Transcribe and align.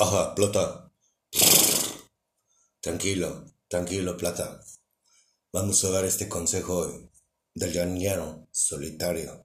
Ajá, 0.00 0.32
plata. 0.32 0.92
Tranquilo, 2.80 3.44
tranquilo, 3.66 4.16
plata. 4.16 4.60
Vamos 5.52 5.84
a 5.84 5.90
dar 5.90 6.04
este 6.04 6.28
consejo 6.28 6.76
hoy 6.76 7.10
del 7.52 7.72
llanero 7.72 8.46
solitario. 8.52 9.44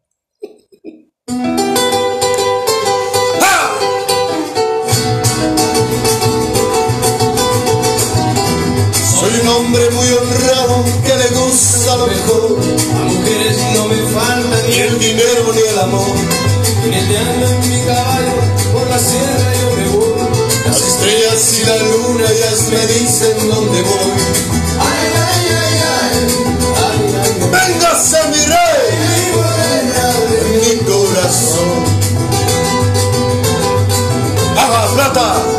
Soy 9.17 9.33
un 9.41 9.47
hombre 9.47 9.89
muy 9.89 10.07
honrado 10.07 10.85
que 11.03 11.15
le 11.17 11.29
gusta 11.29 11.97
lo 11.97 12.05
mejor. 12.05 12.59
A 12.93 13.03
mujeres 13.05 13.57
no 13.73 13.87
me 13.87 13.97
falta 14.13 14.61
Ni 14.67 14.75
ni 14.75 14.79
el 14.81 14.99
dinero 14.99 15.51
ni 15.51 15.61
el 15.61 15.79
amor. 15.79 16.15
Jineteando 16.83 17.47
en 17.47 17.59
mi 17.69 17.85
caballo, 17.87 18.33
por 18.71 18.87
la 18.87 18.99
sierra 18.99 19.53
yo. 19.55 19.72
Las 20.73 20.81
estrellas 20.81 21.59
y 21.59 21.65
la 21.65 21.77
luna 21.77 22.25
ellas 22.31 22.67
me 22.71 22.87
dicen 22.87 23.37
dónde 23.47 23.79
voy. 23.83 24.11
Ay, 24.79 25.13
ay, 25.29 25.45
ay, 25.53 25.77
ay, 25.93 26.17
ay, 26.81 26.99
ay, 27.21 27.31
¡Véngase 27.51 28.17
mi 28.29 28.43
rey! 28.43 29.13
mi 30.61 30.73
corazón. 30.91 31.83
¡Haga 34.57 34.81
plata! 34.95 35.52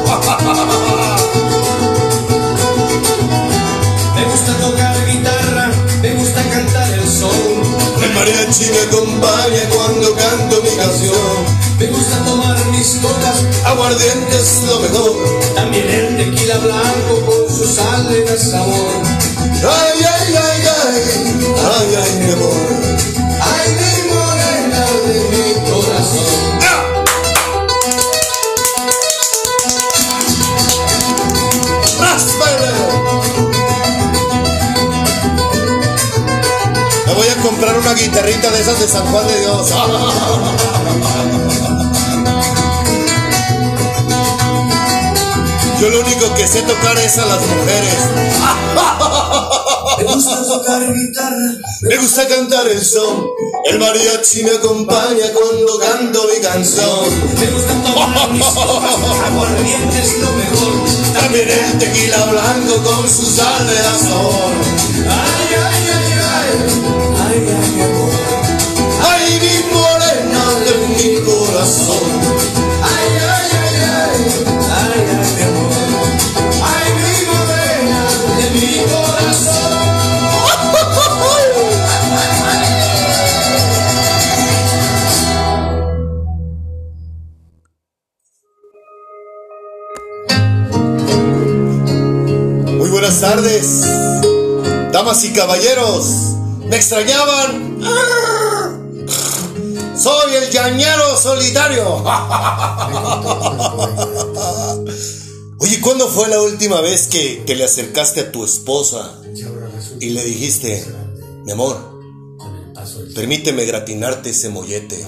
Mariachi 8.54 8.70
me 8.70 8.78
acompaña 8.80 9.68
cuando 9.74 10.14
canto 10.14 10.62
mi 10.62 10.70
canción. 10.76 11.64
Me 11.78 11.86
gusta 11.86 12.24
tomar 12.24 12.66
mis 12.70 12.98
copas, 13.02 13.42
Aguardiente 13.64 14.36
es 14.36 14.62
lo 14.68 14.80
mejor. 14.80 15.40
también 15.54 15.88
el 15.88 16.16
tequila 16.16 16.58
blanco 16.58 17.26
con 17.26 17.56
su 17.56 17.66
sal 17.66 18.08
de 18.08 18.38
sabor. 18.38 19.02
Ay, 19.38 20.04
ay, 20.04 20.34
ay, 20.36 20.62
ay, 20.84 21.02
ay, 21.56 21.96
ay, 21.96 22.24
mi 22.24 22.32
amor. 22.32 22.54
Ay, 23.40 23.70
mi 23.80 24.14
morena 24.14 24.86
de 25.04 25.20
mi 25.30 25.70
corazón. 25.70 26.53
Comprar 37.64 37.78
una 37.78 37.94
guitarrita 37.94 38.50
de 38.50 38.60
esas 38.60 38.78
de 38.78 38.88
San 38.88 39.06
Juan 39.06 39.26
de 39.26 39.40
Dios. 39.40 39.70
Yo 45.80 45.88
lo 45.88 46.00
único 46.00 46.34
que 46.34 46.46
sé 46.46 46.62
tocar 46.62 46.98
es 46.98 47.18
a 47.18 47.26
las 47.26 47.40
mujeres. 47.40 47.94
Me 49.96 50.04
gusta 50.04 50.42
tocar 50.42 50.92
guitarra, 50.92 51.36
Me 51.82 51.96
gusta 51.96 52.28
cantar 52.28 52.68
el 52.68 52.84
son. 52.84 53.26
El 53.64 53.78
mariachi 53.78 54.42
me 54.42 54.50
acompaña 54.50 55.26
cuando 55.32 55.78
canto 55.78 56.28
mi 56.34 56.40
canción. 56.42 57.00
me 57.38 57.46
gusta 57.46 57.82
tomar 57.82 58.30
mis 58.30 58.44
copas, 58.44 58.94
aguardiente 59.26 60.02
es 60.02 60.18
lo 60.18 60.32
mejor. 60.32 60.74
También 61.14 61.48
el 61.48 61.78
tequila 61.78 62.26
blanco 62.26 62.82
con 62.82 63.08
su 63.08 63.24
sal 63.24 63.66
de 63.66 63.78
ay, 65.08 65.54
ay, 65.64 65.73
damas 95.14 95.24
y 95.24 95.32
caballeros. 95.32 96.06
¿Me 96.66 96.76
extrañaban? 96.76 97.80
Soy 99.96 100.34
el 100.34 100.50
llañero 100.50 101.16
solitario. 101.16 102.02
Oye, 105.58 105.80
¿cuándo 105.80 106.08
fue 106.08 106.28
la 106.28 106.42
última 106.42 106.80
vez 106.80 107.06
que, 107.06 107.44
que 107.46 107.54
le 107.54 107.64
acercaste 107.64 108.20
a 108.20 108.32
tu 108.32 108.44
esposa 108.44 109.20
y 110.00 110.10
le 110.10 110.24
dijiste, 110.24 110.84
mi 111.44 111.52
amor, 111.52 111.76
permíteme 113.14 113.64
gratinarte 113.66 114.30
ese 114.30 114.48
mollete? 114.48 115.06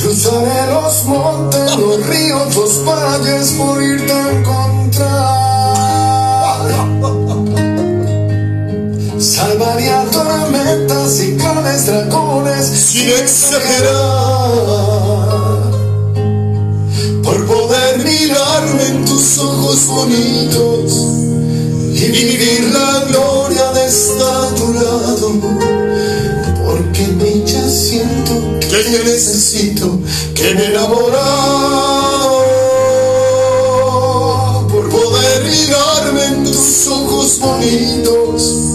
Cruzaré 0.00 0.72
los 0.72 1.04
montes, 1.04 1.76
los 1.76 2.06
ríos, 2.06 2.56
los 2.56 2.84
valles 2.86 3.50
por 3.58 3.82
irte 3.82 4.12
a 4.12 4.30
encontrar. 4.32 5.49
Salvaría 9.40 10.04
tormentas 10.12 11.18
y 11.20 11.34
grandes 11.34 11.86
dragones 11.86 12.66
Sin 12.66 13.08
exagerar, 13.08 13.90
por 17.24 17.46
poder 17.46 18.04
mirarme 18.04 18.86
en 18.86 19.04
tus 19.06 19.38
ojos 19.38 19.86
bonitos 19.86 20.92
y 21.94 22.06
vivir 22.10 22.70
la 22.74 23.04
gloria 23.08 23.72
de 23.72 23.86
estar 23.86 24.44
a 24.44 24.54
tu 24.56 24.74
lado. 24.74 25.32
Porque 26.62 27.04
en 27.04 27.20
ella 27.22 27.66
siento 27.66 28.60
que 28.60 28.66
te 28.66 29.04
necesito, 29.04 30.00
que 30.34 30.54
me 30.54 30.66
enamorado 30.66 32.44
por 34.68 34.86
poder 34.90 35.44
mirarme 35.44 36.26
en 36.26 36.44
tus 36.44 36.86
ojos 36.88 37.38
bonitos 37.40 38.70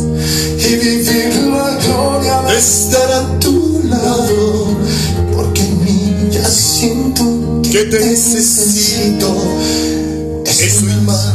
y 0.67 0.75
vivir 0.75 1.33
la 1.51 1.77
gloria 1.85 2.41
de 2.41 2.57
estar 2.57 3.11
a 3.11 3.39
tu 3.39 3.81
lado. 3.83 4.67
Porque 5.35 5.61
en 5.61 5.83
mí 5.83 6.29
ya 6.31 6.47
siento 6.49 7.61
que 7.61 7.83
te 7.85 7.99
necesito, 7.99 9.35
eso 10.45 10.85
y 10.85 11.05
más. 11.05 11.34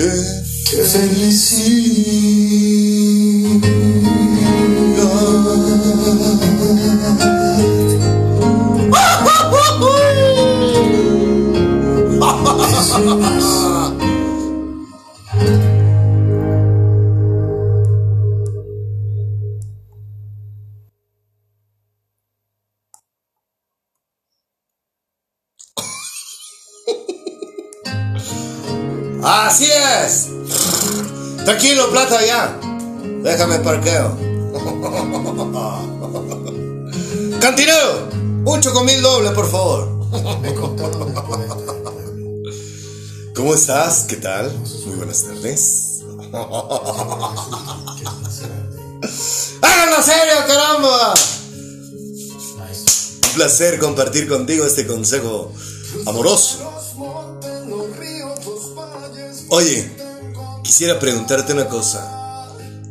¡Qué 0.00 0.08
qué 0.70 0.82
felicidad. 0.82 2.69
Tranquilo, 31.50 31.90
plata, 31.90 32.24
ya. 32.24 32.56
Déjame 33.24 33.58
parqueo. 33.58 34.12
Cantinero, 37.40 38.08
un 38.44 38.60
chocomil 38.60 39.02
doble, 39.02 39.32
por 39.32 39.50
favor. 39.50 39.88
¿Cómo 43.34 43.54
estás? 43.54 44.04
¿Qué 44.08 44.14
tal? 44.14 44.56
Muy 44.86 44.94
buenas 44.94 45.24
tardes. 45.24 46.02
¡Háganlo 49.60 50.02
serio, 50.04 50.34
caramba! 50.46 51.14
Un 53.24 53.30
placer 53.34 53.80
compartir 53.80 54.28
contigo 54.28 54.64
este 54.64 54.86
consejo 54.86 55.52
amoroso. 56.06 56.58
Oye, 59.48 59.99
quisiera 60.70 61.00
preguntarte 61.00 61.52
una 61.52 61.66
cosa. 61.66 62.48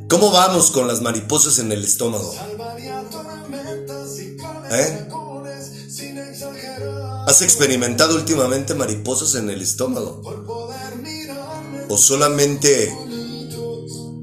¿Cómo 0.09 0.31
vamos 0.31 0.69
con 0.69 0.85
las 0.85 1.01
mariposas 1.01 1.59
en 1.59 1.71
el 1.71 1.85
estómago? 1.85 2.35
¿Eh? 4.69 5.07
¿Has 7.25 7.41
experimentado 7.41 8.15
últimamente 8.15 8.75
mariposas 8.75 9.35
en 9.35 9.49
el 9.49 9.61
estómago? 9.61 10.21
¿O 11.87 11.97
solamente 11.97 12.93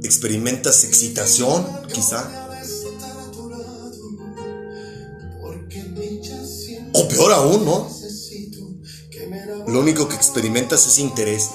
experimentas 0.02 0.84
excitación, 0.84 1.66
quizá? 1.94 2.28
O 6.92 7.08
peor 7.08 7.32
aún, 7.32 7.64
¿no? 7.64 7.90
Lo 9.66 9.80
único 9.80 10.08
que 10.08 10.14
experimentas 10.14 10.86
es 10.86 10.98
interés, 10.98 11.48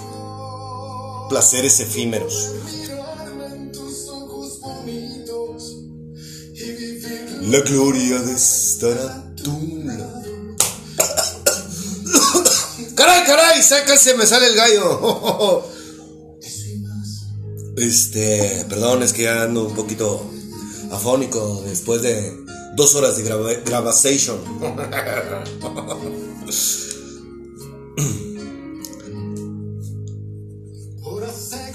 placeres 1.31 1.79
efímeros. 1.79 2.51
La 7.43 7.61
gloria 7.61 8.19
de 8.19 8.33
estar 8.33 8.97
a. 8.97 9.31
¡Caray, 12.95 13.25
caray! 13.25 13.63
¡Sácase! 13.63 14.15
Me 14.15 14.25
sale 14.25 14.47
el 14.47 14.55
gallo. 14.55 15.63
Este, 17.77 18.65
perdón, 18.67 19.01
es 19.01 19.13
que 19.13 19.23
ya 19.23 19.43
ando 19.43 19.65
un 19.65 19.73
poquito 19.73 20.29
afónico 20.91 21.63
después 21.65 22.01
de 22.01 22.35
dos 22.75 22.95
horas 22.95 23.15
de 23.15 23.23
grabación. 23.63 24.39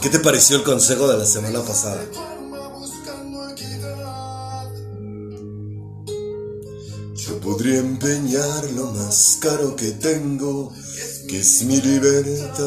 ¿Qué 0.00 0.10
te 0.10 0.18
pareció 0.20 0.56
el 0.56 0.62
consejo 0.62 1.08
de 1.08 1.18
la 1.18 1.26
semana 1.26 1.60
pasada? 1.62 2.04
Yo 7.14 7.40
podría 7.40 7.78
empeñar 7.78 8.70
lo 8.76 8.92
más 8.92 9.38
caro 9.40 9.74
que 9.74 9.92
tengo, 9.92 10.72
que 11.28 11.40
es 11.40 11.62
mi 11.64 11.80
libertad. 11.80 12.66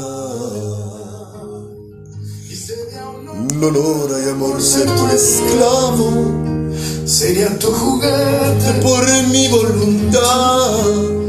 Un 3.32 3.64
honor 3.64 4.22
y 4.26 4.30
amor 4.30 4.62
ser 4.62 4.86
tu 4.86 5.08
esclavo, 5.08 6.72
sería 7.06 7.58
tu 7.58 7.72
juguete 7.72 8.74
por 8.82 9.06
mi 9.30 9.48
voluntad. 9.48 11.29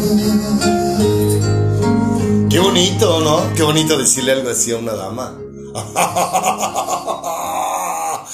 Qué 3.55 3.61
bonito, 3.61 3.95
decirle 3.95 4.31
algo 4.31 4.49
así 4.49 4.71
a 4.71 4.77
una 4.77 4.93
dama. 4.93 5.37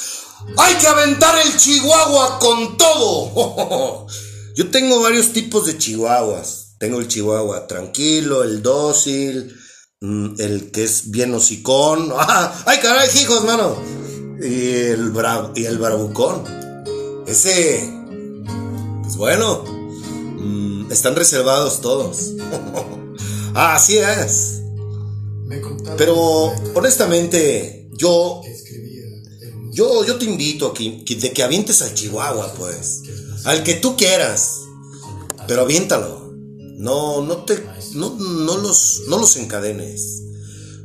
Hay 0.57 0.75
que 0.75 0.88
aventar 0.88 1.38
el 1.45 1.57
chihuahua 1.57 2.39
con 2.39 2.77
todo. 2.77 4.07
Yo 4.55 4.71
tengo 4.71 5.01
varios 5.01 5.33
tipos 5.33 5.65
de 5.65 5.77
chihuahuas. 5.77 6.77
Tengo 6.79 7.01
el 7.01 7.09
chihuahua 7.09 7.67
tranquilo, 7.67 8.44
el 8.44 8.63
dócil, 8.63 9.53
mm, 9.99 10.39
el 10.39 10.71
que 10.71 10.85
es 10.85 11.11
bien 11.11 11.33
hocicón. 11.33 12.13
¡Ay, 12.65 12.79
caray, 12.81 13.09
hijos, 13.19 13.43
mano! 13.43 13.75
Y 14.41 14.69
el, 14.69 15.09
bra 15.09 15.51
y 15.55 15.65
el 15.65 15.77
bravucón. 15.77 16.45
Ese, 17.27 17.85
pues 19.03 19.17
bueno, 19.17 19.65
mm, 19.65 20.89
están 20.89 21.17
reservados 21.17 21.81
todos. 21.81 22.31
Así 23.57 23.98
es. 23.98 24.62
Pero 25.98 26.54
honestamente, 26.75 27.89
yo, 27.94 28.44
yo, 29.71 30.06
yo 30.06 30.18
te 30.19 30.25
invito 30.25 30.68
a 30.68 30.74
que, 30.75 31.04
de 31.04 31.33
que 31.33 31.42
avientes 31.42 31.81
al 31.81 31.95
Chihuahua, 31.95 32.54
pues. 32.54 33.01
Al 33.45 33.63
que 33.63 33.74
tú 33.74 33.98
quieras. 33.98 34.59
Pero 35.48 35.63
aviéntalo. 35.63 36.33
No, 36.77 37.24
no 37.24 37.45
te, 37.45 37.63
no, 37.95 38.12
no 38.12 38.57
los, 38.57 39.06
no 39.07 39.18
los 39.18 39.36
encadenes. 39.38 40.21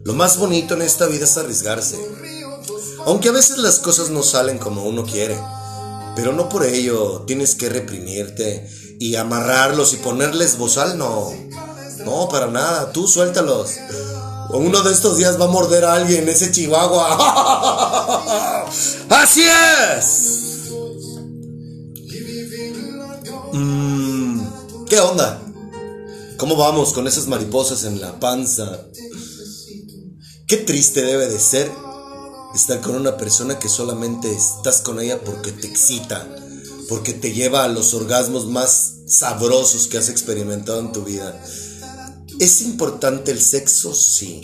Lo 0.05 0.15
más 0.15 0.39
bonito 0.39 0.73
en 0.73 0.81
esta 0.81 1.07
vida 1.07 1.25
es 1.25 1.37
arriesgarse. 1.37 1.99
Aunque 3.05 3.29
a 3.29 3.33
veces 3.33 3.59
las 3.59 3.81
cosas 3.81 4.09
no 4.09 4.23
salen 4.23 4.57
como 4.57 4.85
uno 4.85 5.05
quiere. 5.05 5.39
Pero 6.17 6.33
no 6.33 6.49
por 6.49 6.65
ello 6.65 7.25
tienes 7.27 7.55
que 7.55 7.69
reprimirte 7.69 8.67
y 8.99 9.17
amarrarlos 9.17 9.93
y 9.93 9.97
ponerles 9.97 10.57
bozal, 10.57 10.97
no. 10.97 11.31
No, 12.05 12.29
para 12.29 12.49
nada, 12.49 12.93
tú 12.93 13.07
suéltalos. 13.09 13.71
Uno 14.51 14.83
de 14.83 14.93
estos 14.93 15.17
días 15.17 15.41
va 15.41 15.47
a 15.47 15.49
morder 15.49 15.85
a 15.85 15.95
alguien, 15.95 16.29
ese 16.29 16.51
chihuahua. 16.53 17.09
¡Así 19.09 19.43
es! 19.43 20.33
Mm, 23.53 24.41
¿Qué 24.87 25.01
onda? 25.01 25.41
¿Cómo 26.37 26.57
vamos 26.57 26.93
con 26.93 27.07
esas 27.07 27.29
mariposas 27.29 27.85
en 27.85 28.01
la 28.01 28.19
panza? 28.19 28.87
Qué 30.47 30.57
triste 30.59 31.03
debe 31.03 31.29
de 31.29 31.39
ser 31.39 31.71
estar 32.55 32.81
con 32.81 32.95
una 32.97 33.17
persona 33.17 33.59
que 33.59 33.69
solamente 33.69 34.31
estás 34.31 34.83
con 34.83 35.01
ella 35.01 35.21
porque 35.25 35.53
te 35.53 35.67
excita, 35.67 36.29
porque 36.89 37.15
te 37.15 37.33
lleva 37.33 37.65
a 37.65 37.69
los 37.69 37.95
orgasmos 37.95 38.47
más 38.47 38.97
sabrosos 39.07 39.87
que 39.87 39.99
has 39.99 40.09
experimentado 40.09 40.81
en 40.81 40.93
tu 40.93 41.05
vida. 41.05 41.41
¿Es 42.39 42.63
importante 42.63 43.31
el 43.31 43.41
sexo? 43.41 43.95
Sí. 43.95 44.43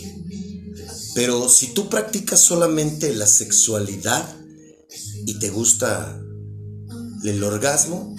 Pero 1.15 1.49
si 1.49 1.67
tú 1.73 1.89
practicas 1.89 2.39
solamente 2.39 3.13
la 3.13 3.27
sexualidad 3.27 4.35
y 5.25 5.39
te 5.39 5.49
gusta 5.49 6.21
el 7.23 7.43
orgasmo, 7.43 8.15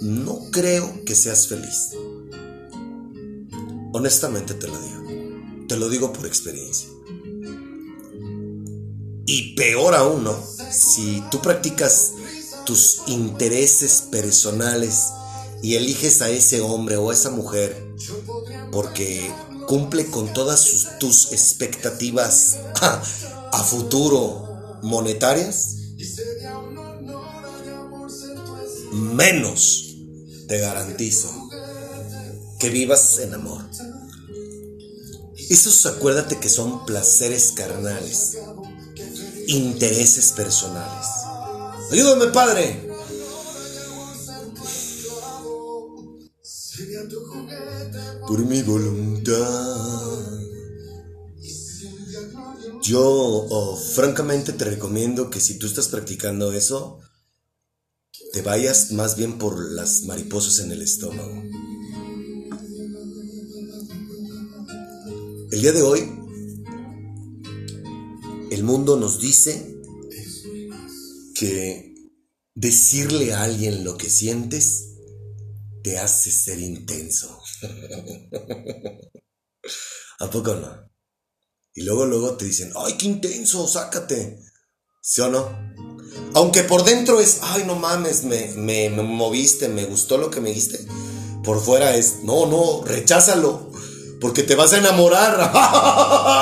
no 0.00 0.50
creo 0.50 1.04
que 1.04 1.14
seas 1.14 1.46
feliz. 1.46 1.90
Honestamente 3.92 4.54
te 4.54 4.68
lo 4.68 4.78
digo. 4.80 5.66
Te 5.68 5.76
lo 5.76 5.88
digo 5.88 6.12
por 6.12 6.26
experiencia. 6.26 6.88
Y 9.26 9.54
peor 9.54 9.94
aún, 9.94 10.24
¿no? 10.24 10.36
Si 10.72 11.22
tú 11.30 11.40
practicas 11.42 12.12
tus 12.64 13.02
intereses 13.06 14.02
personales 14.10 15.06
y 15.62 15.74
eliges 15.74 16.22
a 16.22 16.30
ese 16.30 16.60
hombre 16.60 16.96
o 16.96 17.10
a 17.10 17.14
esa 17.14 17.30
mujer 17.30 17.87
porque 18.70 19.32
cumple 19.66 20.06
con 20.06 20.32
todas 20.32 20.98
tus 20.98 21.32
expectativas 21.32 22.58
a 23.52 23.62
futuro 23.62 24.78
monetarias, 24.82 25.76
menos 28.92 29.96
te 30.46 30.58
garantizo 30.58 31.28
que 32.58 32.70
vivas 32.70 33.18
en 33.18 33.34
amor. 33.34 33.64
Esos 35.50 35.86
acuérdate 35.86 36.38
que 36.38 36.48
son 36.48 36.84
placeres 36.84 37.52
carnales 37.52 38.36
intereses 39.48 40.32
personales. 40.32 41.06
Ayúdame, 41.90 42.26
Padre. 42.26 42.87
Por 48.28 48.44
mi 48.44 48.60
voluntad. 48.62 50.28
Yo 52.82 53.00
oh, 53.02 53.76
francamente 53.76 54.52
te 54.52 54.66
recomiendo 54.66 55.30
que 55.30 55.40
si 55.40 55.58
tú 55.58 55.66
estás 55.66 55.88
practicando 55.88 56.52
eso, 56.52 57.00
te 58.34 58.42
vayas 58.42 58.92
más 58.92 59.16
bien 59.16 59.38
por 59.38 59.72
las 59.72 60.02
mariposas 60.02 60.58
en 60.58 60.72
el 60.72 60.82
estómago. 60.82 61.42
El 65.50 65.62
día 65.62 65.72
de 65.72 65.80
hoy, 65.80 66.00
el 68.50 68.62
mundo 68.62 68.98
nos 68.98 69.20
dice 69.22 69.74
que 71.34 71.94
decirle 72.54 73.32
a 73.32 73.44
alguien 73.44 73.84
lo 73.84 73.96
que 73.96 74.10
sientes 74.10 74.84
te 75.82 75.98
hace 75.98 76.30
ser 76.30 76.58
intenso. 76.58 77.37
¿A 80.20 80.30
poco 80.30 80.54
no? 80.54 80.88
Y 81.74 81.82
luego, 81.82 82.06
luego 82.06 82.36
te 82.36 82.44
dicen, 82.44 82.72
ay, 82.76 82.94
qué 82.98 83.06
intenso, 83.06 83.66
sácate. 83.68 84.40
¿Sí 85.00 85.20
o 85.20 85.28
no? 85.28 85.48
Aunque 86.34 86.64
por 86.64 86.84
dentro 86.84 87.20
es, 87.20 87.38
ay, 87.42 87.64
no 87.64 87.76
mames, 87.76 88.24
me, 88.24 88.48
me, 88.56 88.90
me 88.90 89.02
moviste, 89.02 89.68
me 89.68 89.84
gustó 89.84 90.18
lo 90.18 90.30
que 90.30 90.40
me 90.40 90.48
dijiste. 90.48 90.84
Por 91.44 91.60
fuera 91.60 91.94
es, 91.96 92.24
no, 92.24 92.46
no, 92.46 92.84
recházalo. 92.84 93.70
Porque 94.20 94.42
te 94.42 94.56
vas 94.56 94.72
a 94.72 94.78
enamorar. 94.78 95.52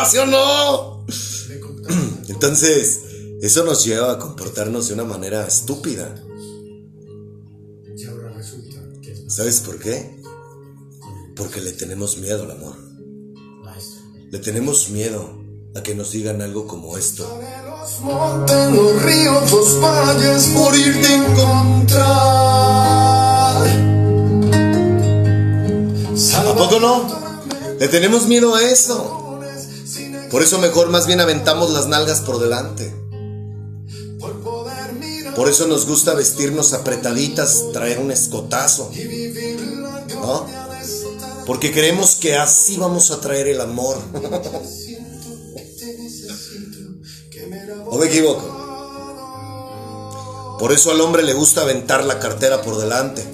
¿Sí 0.10 0.16
o 0.16 0.26
no? 0.26 1.04
Entonces, 2.28 3.02
eso 3.42 3.64
nos 3.64 3.84
lleva 3.84 4.12
a 4.12 4.18
comportarnos 4.18 4.88
de 4.88 4.94
una 4.94 5.04
manera 5.04 5.46
estúpida. 5.46 6.14
¿Sabes 9.28 9.60
por 9.60 9.78
qué? 9.78 10.15
Porque 11.36 11.60
le 11.60 11.72
tenemos 11.72 12.16
miedo 12.16 12.44
al 12.44 12.50
amor. 12.50 12.76
Le 14.30 14.38
tenemos 14.38 14.88
miedo 14.88 15.38
a 15.76 15.82
que 15.82 15.94
nos 15.94 16.10
digan 16.10 16.40
algo 16.42 16.66
como 16.66 16.96
esto. 16.96 17.40
Montes, 18.02 18.72
los 18.72 19.02
ríos, 19.02 19.52
los 19.52 19.80
valles, 19.80 20.46
por 20.48 20.74
irte 20.74 21.06
a 21.06 21.16
encontrar. 21.26 22.06
¿A 26.34 26.54
poco 26.56 26.80
no? 26.80 27.06
Le 27.78 27.88
tenemos 27.88 28.26
miedo 28.26 28.54
a 28.54 28.62
eso. 28.62 29.40
Por 30.30 30.42
eso 30.42 30.58
mejor 30.58 30.88
más 30.88 31.06
bien 31.06 31.20
aventamos 31.20 31.70
las 31.70 31.86
nalgas 31.86 32.20
por 32.22 32.40
delante. 32.40 32.92
Por 35.36 35.50
eso 35.50 35.66
nos 35.66 35.86
gusta 35.86 36.14
vestirnos 36.14 36.72
apretaditas, 36.72 37.66
traer 37.72 37.98
un 37.98 38.10
escotazo. 38.10 38.90
¿No? 40.14 40.65
Porque 41.46 41.72
creemos 41.72 42.16
que 42.16 42.34
así 42.36 42.76
vamos 42.76 43.10
a 43.12 43.20
traer 43.20 43.46
el 43.46 43.60
amor. 43.60 43.96
¿O 47.86 47.98
me 47.98 48.06
equivoco? 48.06 48.64
Por 50.58 50.72
eso 50.72 50.90
al 50.90 51.00
hombre 51.00 51.22
le 51.22 51.34
gusta 51.34 51.62
aventar 51.62 52.04
la 52.04 52.18
cartera 52.18 52.62
por 52.62 52.78
delante. 52.78 53.24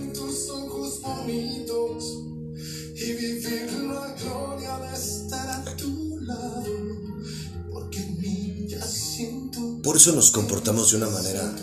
Por 9.83 9.97
eso 9.97 10.13
nos 10.13 10.31
comportamos 10.31 10.91
de 10.91 10.97
una 10.99 11.09
manera 11.09 11.57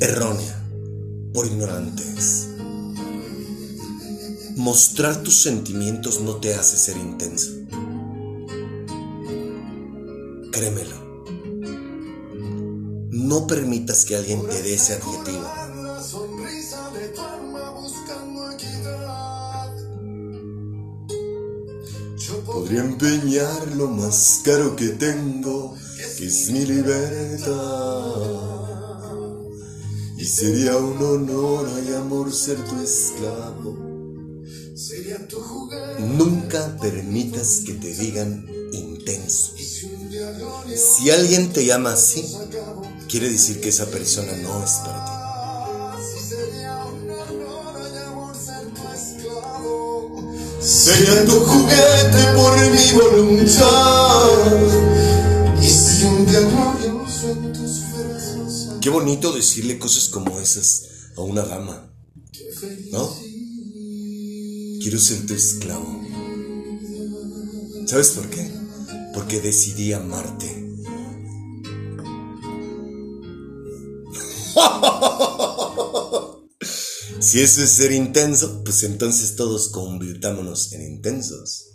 errónea, 0.00 0.68
por 1.32 1.46
ignorantes. 1.46 2.47
Mostrar 4.58 5.22
tus 5.22 5.42
sentimientos 5.42 6.20
no 6.20 6.38
te 6.38 6.52
hace 6.56 6.76
ser 6.76 6.96
intenso. 6.96 7.52
Créemelo. 10.50 10.96
No 13.12 13.46
permitas 13.46 14.04
que 14.04 14.16
alguien 14.16 14.44
te 14.48 14.60
dé 14.60 14.74
ese 14.74 14.94
adjetivo. 14.94 15.48
Podría 22.44 22.80
empeñar 22.80 23.76
lo 23.76 23.86
más 23.86 24.40
caro 24.44 24.74
que 24.74 24.88
tengo, 24.88 25.76
que 26.16 26.26
es 26.26 26.50
mi 26.50 26.64
libertad. 26.66 27.46
Y 30.16 30.24
sería 30.24 30.76
un 30.76 31.00
honor 31.00 31.68
y 31.88 31.94
amor 31.94 32.32
ser 32.32 32.56
tu 32.64 32.80
esclavo. 32.82 33.87
Nunca 35.98 36.76
permitas 36.80 37.62
que 37.66 37.74
te 37.74 37.94
digan 37.94 38.46
intenso. 38.72 39.52
Si 40.76 41.10
alguien 41.10 41.52
te 41.52 41.64
llama 41.64 41.92
así, 41.92 42.24
quiere 43.08 43.30
decir 43.30 43.60
que 43.60 43.70
esa 43.70 43.86
persona 43.86 44.32
no 44.42 44.64
es 44.64 44.72
para 44.84 45.04
ti. 45.04 45.12
Sería 50.60 51.24
tu 51.24 51.40
juguete 51.40 52.32
por 52.34 52.56
mi 52.70 52.92
voluntad. 52.92 54.28
Qué 58.80 58.90
bonito 58.90 59.32
decirle 59.32 59.78
cosas 59.78 60.08
como 60.08 60.38
esas 60.38 60.84
a 61.16 61.20
una 61.20 61.42
dama, 61.42 61.90
¿no? 62.92 63.17
Quiero 64.88 65.04
ser 65.04 65.26
tu 65.26 65.34
esclavo. 65.34 66.00
¿Sabes 67.86 68.12
por 68.12 68.30
qué? 68.30 68.50
Porque 69.12 69.38
decidí 69.38 69.92
amarte. 69.92 70.48
Si 77.20 77.42
eso 77.42 77.62
es 77.62 77.70
ser 77.70 77.92
intenso, 77.92 78.64
pues 78.64 78.82
entonces 78.84 79.36
todos 79.36 79.68
convirtámonos 79.68 80.72
en 80.72 80.80
intensos. 80.80 81.66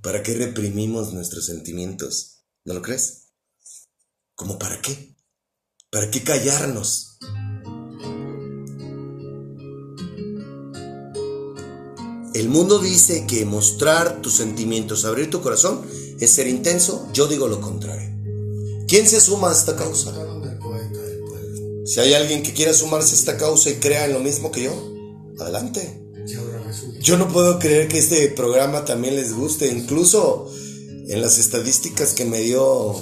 ¿Para 0.00 0.22
qué 0.22 0.32
reprimimos 0.32 1.12
nuestros 1.12 1.44
sentimientos? 1.44 2.46
¿No 2.64 2.72
lo 2.72 2.80
crees? 2.80 3.34
¿Cómo 4.34 4.58
para 4.58 4.80
qué? 4.80 5.14
¿Para 5.90 6.10
qué 6.10 6.22
callarnos? 6.22 7.18
El 12.36 12.50
mundo 12.50 12.78
dice 12.78 13.24
que 13.26 13.46
mostrar 13.46 14.20
tus 14.20 14.34
sentimientos, 14.34 15.06
abrir 15.06 15.30
tu 15.30 15.40
corazón, 15.40 15.80
es 16.20 16.30
ser 16.32 16.46
intenso. 16.46 17.08
Yo 17.14 17.28
digo 17.28 17.48
lo 17.48 17.62
contrario. 17.62 18.10
¿Quién 18.86 19.08
se 19.08 19.22
suma 19.22 19.48
a 19.48 19.54
esta 19.54 19.74
causa? 19.74 20.12
Si 21.86 21.98
hay 21.98 22.12
alguien 22.12 22.42
que 22.42 22.52
quiera 22.52 22.74
sumarse 22.74 23.14
a 23.14 23.18
esta 23.18 23.38
causa 23.38 23.70
y 23.70 23.76
crea 23.76 24.04
en 24.04 24.12
lo 24.12 24.20
mismo 24.20 24.52
que 24.52 24.64
yo, 24.64 24.94
adelante. 25.40 26.02
Yo 27.00 27.16
no 27.16 27.26
puedo 27.28 27.58
creer 27.58 27.88
que 27.88 27.96
este 27.96 28.28
programa 28.28 28.84
también 28.84 29.16
les 29.16 29.32
guste. 29.32 29.68
Incluso 29.68 30.52
en 31.08 31.22
las 31.22 31.38
estadísticas 31.38 32.12
que 32.12 32.26
me 32.26 32.40
dio 32.40 32.94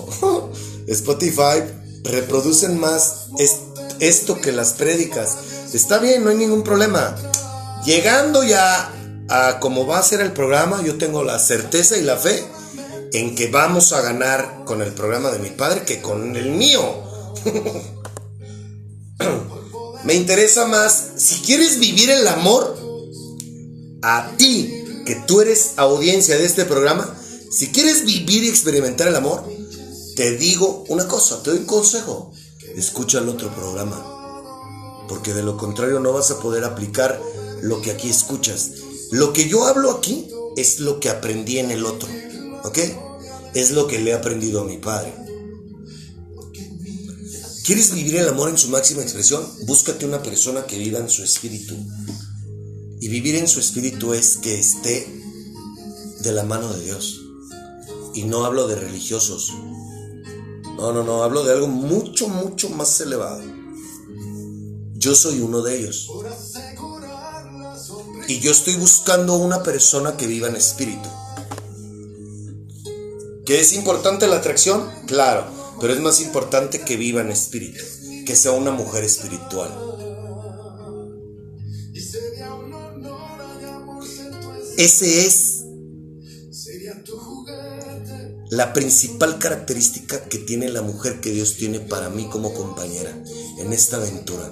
Spotify, 0.87 1.61
reproducen 2.05 2.79
más 2.79 3.31
esto 3.99 4.41
que 4.41 4.53
las 4.53 4.75
prédicas. 4.75 5.39
Está 5.73 5.99
bien, 5.99 6.23
no 6.23 6.31
hay 6.31 6.37
ningún 6.37 6.63
problema. 6.63 7.17
Llegando 7.85 8.45
ya 8.45 8.93
a 9.29 9.59
cómo 9.61 9.87
va 9.87 9.99
a 9.99 10.03
ser 10.03 10.21
el 10.21 10.33
programa, 10.33 10.83
yo 10.85 10.99
tengo 10.99 11.23
la 11.23 11.39
certeza 11.39 11.97
y 11.97 12.03
la 12.03 12.17
fe 12.17 12.45
en 13.13 13.35
que 13.35 13.49
vamos 13.49 13.93
a 13.93 14.01
ganar 14.03 14.65
con 14.65 14.83
el 14.83 14.93
programa 14.93 15.31
de 15.31 15.39
mi 15.39 15.51
padre 15.51 15.83
que 15.83 16.03
con 16.03 16.37
el 16.37 16.51
mío. 16.51 16.83
Me 20.05 20.15
interesa 20.15 20.67
más, 20.67 21.13
si 21.17 21.37
quieres 21.37 21.79
vivir 21.79 22.11
el 22.11 22.27
amor, 22.29 22.77
a 24.03 24.33
ti, 24.37 24.85
que 25.07 25.15
tú 25.27 25.41
eres 25.41 25.73
audiencia 25.77 26.37
de 26.37 26.45
este 26.45 26.65
programa, 26.67 27.17
si 27.51 27.69
quieres 27.69 28.05
vivir 28.05 28.45
y 28.45 28.49
experimentar 28.49 29.09
el 29.09 29.17
amor, 29.17 29.45
te 30.17 30.37
digo 30.37 30.85
una 30.89 31.09
cosa, 31.09 31.43
te 31.43 31.51
doy 31.51 31.61
un 31.61 31.67
consejo, 31.67 32.33
escucha 32.77 33.19
el 33.19 33.29
otro 33.29 33.49
programa, 33.55 35.05
porque 35.09 35.33
de 35.33 35.43
lo 35.43 35.57
contrario 35.57 36.01
no 36.01 36.13
vas 36.13 36.31
a 36.33 36.39
poder 36.41 36.65
aplicar 36.65 37.21
lo 37.63 37.81
que 37.81 37.93
aquí 37.93 38.11
escuchas. 38.11 38.84
Lo 39.11 39.33
que 39.33 39.49
yo 39.49 39.65
hablo 39.67 39.91
aquí 39.91 40.29
es 40.57 40.81
lo 40.81 41.01
que 41.01 41.09
aprendí 41.09 41.59
en 41.59 41.71
el 41.71 41.85
otro, 41.85 42.09
¿ok? 42.65 42.79
Es 43.55 43.71
lo 43.71 43.87
que 43.87 43.99
le 43.99 44.11
he 44.11 44.15
aprendido 44.15 44.61
a 44.61 44.65
mi 44.65 44.79
padre. 44.79 45.15
¿Quieres 47.65 47.95
vivir 47.95 48.17
el 48.17 48.29
amor 48.29 48.51
en 48.51 48.59
su 48.59 48.69
máxima 48.69 49.03
expresión? 49.03 49.43
Búscate 49.67 50.05
una 50.05 50.23
persona 50.23 50.67
que 50.67 50.79
viva 50.79 50.99
en 50.99 51.09
su 51.09 51.23
espíritu. 51.23 51.75
Y 53.01 53.09
vivir 53.09 53.37
en 53.37 53.49
su 53.49 53.59
espíritu 53.59 54.13
es 54.13 54.37
que 54.37 54.59
esté 54.59 55.07
de 56.21 56.33
la 56.33 56.43
mano 56.43 56.73
de 56.75 56.85
Dios. 56.85 57.23
Y 58.13 58.25
no 58.25 58.45
hablo 58.45 58.67
de 58.67 58.77
religiosos. 58.77 59.53
No, 60.77 60.93
no, 60.93 61.05
no, 61.05 61.23
hablo 61.23 61.43
de 61.45 61.53
algo 61.53 61.67
mucho, 61.67 62.29
mucho 62.29 62.69
más 62.69 63.01
elevado. 63.01 63.43
Yo 64.95 65.15
soy 65.15 65.41
uno 65.41 65.63
de 65.63 65.79
ellos. 65.79 66.07
Y 68.27 68.41
yo 68.41 68.53
estoy 68.53 68.77
buscando 68.77 69.37
una 69.37 69.63
persona 69.63 70.17
que 70.17 70.27
viva 70.27 70.49
en 70.49 70.57
espíritu. 70.57 71.09
¿Que 73.45 73.61
es 73.61 73.75
importante 73.75 74.27
la 74.27 74.37
atracción? 74.37 74.89
Claro, 75.07 75.45
pero 75.81 75.93
es 75.93 76.01
más 76.01 76.21
importante 76.21 76.81
que 76.81 76.97
viva 76.97 77.21
en 77.21 77.31
espíritu, 77.31 77.85
que 78.25 78.35
sea 78.35 78.53
una 78.53 78.71
mujer 78.71 79.05
espiritual. 79.05 79.71
Ese 84.79 85.27
es 85.27 85.65
la 88.51 88.73
principal 88.73 89.39
característica 89.39 90.25
que 90.25 90.39
tiene 90.39 90.69
la 90.69 90.83
mujer 90.83 91.21
que 91.21 91.31
Dios 91.31 91.57
tiene 91.57 91.81
para 91.81 92.09
mí 92.09 92.29
como 92.31 92.55
compañera 92.55 93.15
en 93.59 93.73
esta 93.73 93.97
aventura. 93.97 94.51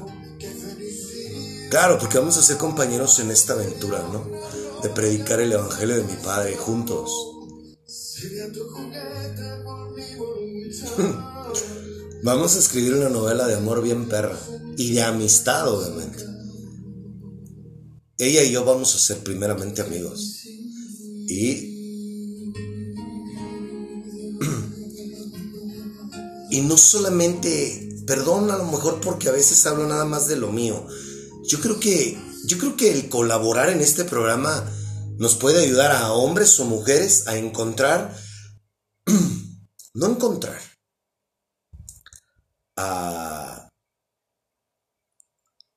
Claro, 1.72 1.98
porque 1.98 2.18
vamos 2.18 2.36
a 2.36 2.42
ser 2.42 2.58
compañeros 2.58 3.18
en 3.20 3.30
esta 3.30 3.54
aventura, 3.54 4.06
¿no? 4.12 4.28
De 4.82 4.90
predicar 4.90 5.40
el 5.40 5.52
Evangelio 5.52 5.96
de 5.96 6.02
mi 6.04 6.16
Padre 6.22 6.54
juntos. 6.54 7.10
Vamos 12.22 12.56
a 12.56 12.58
escribir 12.58 12.92
una 12.92 13.08
novela 13.08 13.46
de 13.46 13.54
amor 13.54 13.82
bien 13.82 14.06
perra 14.06 14.38
y 14.76 14.92
de 14.92 15.02
amistad, 15.02 15.66
obviamente. 15.66 16.22
Ella 18.18 18.44
y 18.44 18.52
yo 18.52 18.66
vamos 18.66 18.94
a 18.94 18.98
ser 18.98 19.20
primeramente 19.20 19.80
amigos. 19.80 20.44
Y 21.26 21.72
y 26.50 26.60
no 26.60 26.76
solamente, 26.76 28.04
perdón 28.06 28.50
a 28.50 28.58
lo 28.58 28.66
mejor 28.66 29.00
porque 29.00 29.30
a 29.30 29.32
veces 29.32 29.64
hablo 29.64 29.86
nada 29.88 30.04
más 30.04 30.28
de 30.28 30.36
lo 30.36 30.52
mío. 30.52 30.86
Yo 31.52 31.60
creo 31.60 31.78
que 31.78 32.18
yo 32.46 32.56
creo 32.56 32.78
que 32.78 32.90
el 32.90 33.10
colaborar 33.10 33.68
en 33.68 33.82
este 33.82 34.06
programa 34.06 34.66
nos 35.18 35.36
puede 35.36 35.62
ayudar 35.62 35.92
a 35.92 36.12
hombres 36.12 36.58
o 36.58 36.64
mujeres 36.64 37.28
a 37.28 37.36
encontrar 37.36 38.16
no 39.94 40.06
encontrar 40.06 40.58
a 42.78 43.68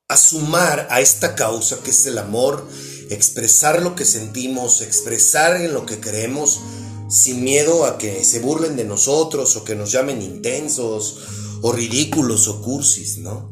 a 0.07 0.15
sumar 0.15 0.87
a 0.89 1.01
esta 1.01 1.35
causa 1.35 1.83
que 1.83 1.89
es 1.89 2.05
el 2.05 2.19
amor, 2.19 2.65
expresar 3.09 3.81
lo 3.81 3.95
que 3.95 4.05
sentimos, 4.05 4.81
expresar 4.81 5.57
en 5.57 5.73
lo 5.73 5.85
que 5.85 5.99
creemos, 5.99 6.61
sin 7.09 7.43
miedo 7.43 7.83
a 7.85 7.97
que 7.97 8.23
se 8.23 8.39
burlen 8.39 8.77
de 8.77 8.85
nosotros 8.85 9.57
o 9.57 9.65
que 9.65 9.75
nos 9.75 9.91
llamen 9.91 10.21
intensos 10.21 11.17
o 11.61 11.71
ridículos 11.71 12.47
o 12.47 12.61
cursis, 12.61 13.17
¿no? 13.17 13.51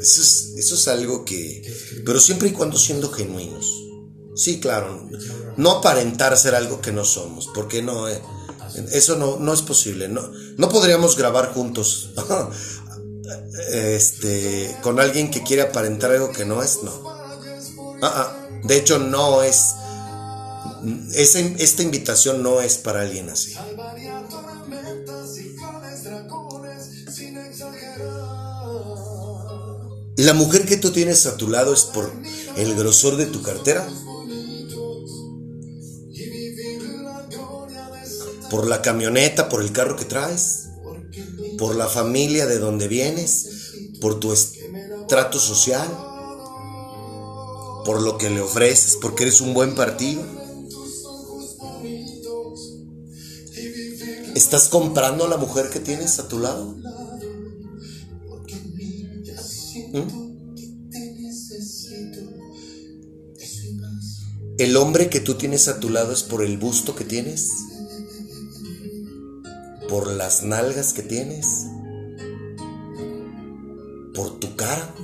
Eso 0.00 0.22
es, 0.22 0.54
eso 0.56 0.74
es 0.74 0.88
algo 0.88 1.24
que... 1.24 1.62
Pero 2.04 2.20
siempre 2.20 2.48
y 2.48 2.52
cuando 2.52 2.78
siendo 2.78 3.10
genuinos. 3.10 3.84
Sí, 4.34 4.60
claro. 4.60 5.08
No 5.56 5.72
aparentar 5.72 6.36
ser 6.36 6.54
algo 6.54 6.80
que 6.80 6.92
no 6.92 7.04
somos, 7.04 7.48
porque 7.54 7.82
no... 7.82 8.08
Eh, 8.08 8.20
eso 8.92 9.16
no, 9.16 9.38
no 9.38 9.52
es 9.52 9.62
posible. 9.62 10.08
No, 10.08 10.30
no 10.56 10.68
podríamos 10.68 11.16
grabar 11.16 11.52
juntos. 11.52 12.10
este, 13.72 14.76
con 14.82 15.00
alguien 15.00 15.30
que 15.30 15.42
quiere 15.42 15.62
aparentar 15.62 16.12
algo 16.12 16.30
que 16.32 16.44
no 16.44 16.62
es, 16.62 16.82
no. 16.82 16.92
Ah, 18.00 18.12
ah. 18.14 18.48
de 18.62 18.76
hecho, 18.76 18.98
no 18.98 19.42
es 19.42 19.74
esta 21.14 21.82
invitación 21.82 22.42
no 22.42 22.60
es 22.60 22.78
para 22.78 23.00
alguien 23.02 23.28
así. 23.30 23.54
La 30.18 30.34
mujer 30.34 30.66
que 30.66 30.76
tú 30.76 30.90
tienes 30.90 31.26
a 31.26 31.36
tu 31.36 31.46
lado 31.46 31.72
es 31.72 31.84
por 31.84 32.10
el 32.56 32.74
grosor 32.74 33.14
de 33.14 33.26
tu 33.26 33.40
cartera, 33.40 33.88
por 38.50 38.66
la 38.66 38.82
camioneta, 38.82 39.48
por 39.48 39.62
el 39.62 39.70
carro 39.70 39.94
que 39.94 40.04
traes, 40.04 40.70
por 41.56 41.76
la 41.76 41.86
familia 41.86 42.46
de 42.46 42.58
donde 42.58 42.88
vienes, 42.88 43.46
por 44.00 44.18
tu 44.18 44.34
trato 45.06 45.38
social, 45.38 45.86
por 47.84 48.02
lo 48.02 48.18
que 48.18 48.28
le 48.28 48.40
ofreces, 48.40 48.98
porque 49.00 49.22
eres 49.22 49.40
un 49.40 49.54
buen 49.54 49.76
partido. 49.76 50.20
¿Estás 54.34 54.66
comprando 54.66 55.26
a 55.26 55.28
la 55.28 55.36
mujer 55.36 55.70
que 55.70 55.78
tienes 55.78 56.18
a 56.18 56.26
tu 56.26 56.40
lado? 56.40 56.74
¿El 64.58 64.76
hombre 64.76 65.08
que 65.08 65.20
tú 65.20 65.34
tienes 65.34 65.68
a 65.68 65.78
tu 65.80 65.88
lado 65.88 66.12
es 66.12 66.22
por 66.24 66.42
el 66.42 66.58
busto 66.58 66.96
que 66.96 67.04
tienes? 67.04 67.52
¿Por 69.88 70.08
las 70.08 70.42
nalgas 70.42 70.92
que 70.92 71.02
tienes? 71.02 71.66
¿Por 74.14 74.38
tu 74.40 74.56
cara? 74.56 74.94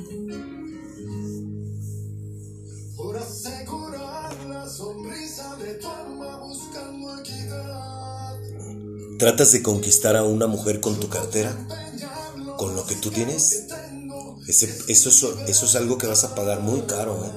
¿Tratas 9.19 9.53
de 9.53 9.63
conquistar 9.63 10.17
a 10.17 10.25
una 10.25 10.49
mujer 10.49 10.81
con 10.81 10.99
tu 10.99 11.09
cartera? 11.09 11.57
¿Con 12.59 12.75
lo 12.75 12.85
que 12.85 12.97
tú 12.97 13.11
tienes? 13.11 13.64
Eso, 14.47 15.35
eso, 15.47 15.67
es 15.67 15.75
algo 15.75 15.97
que 15.97 16.07
vas 16.07 16.25
a 16.25 16.35
pagar 16.35 16.61
muy 16.61 16.83
caro, 16.83 17.25
¿eh? 17.25 17.33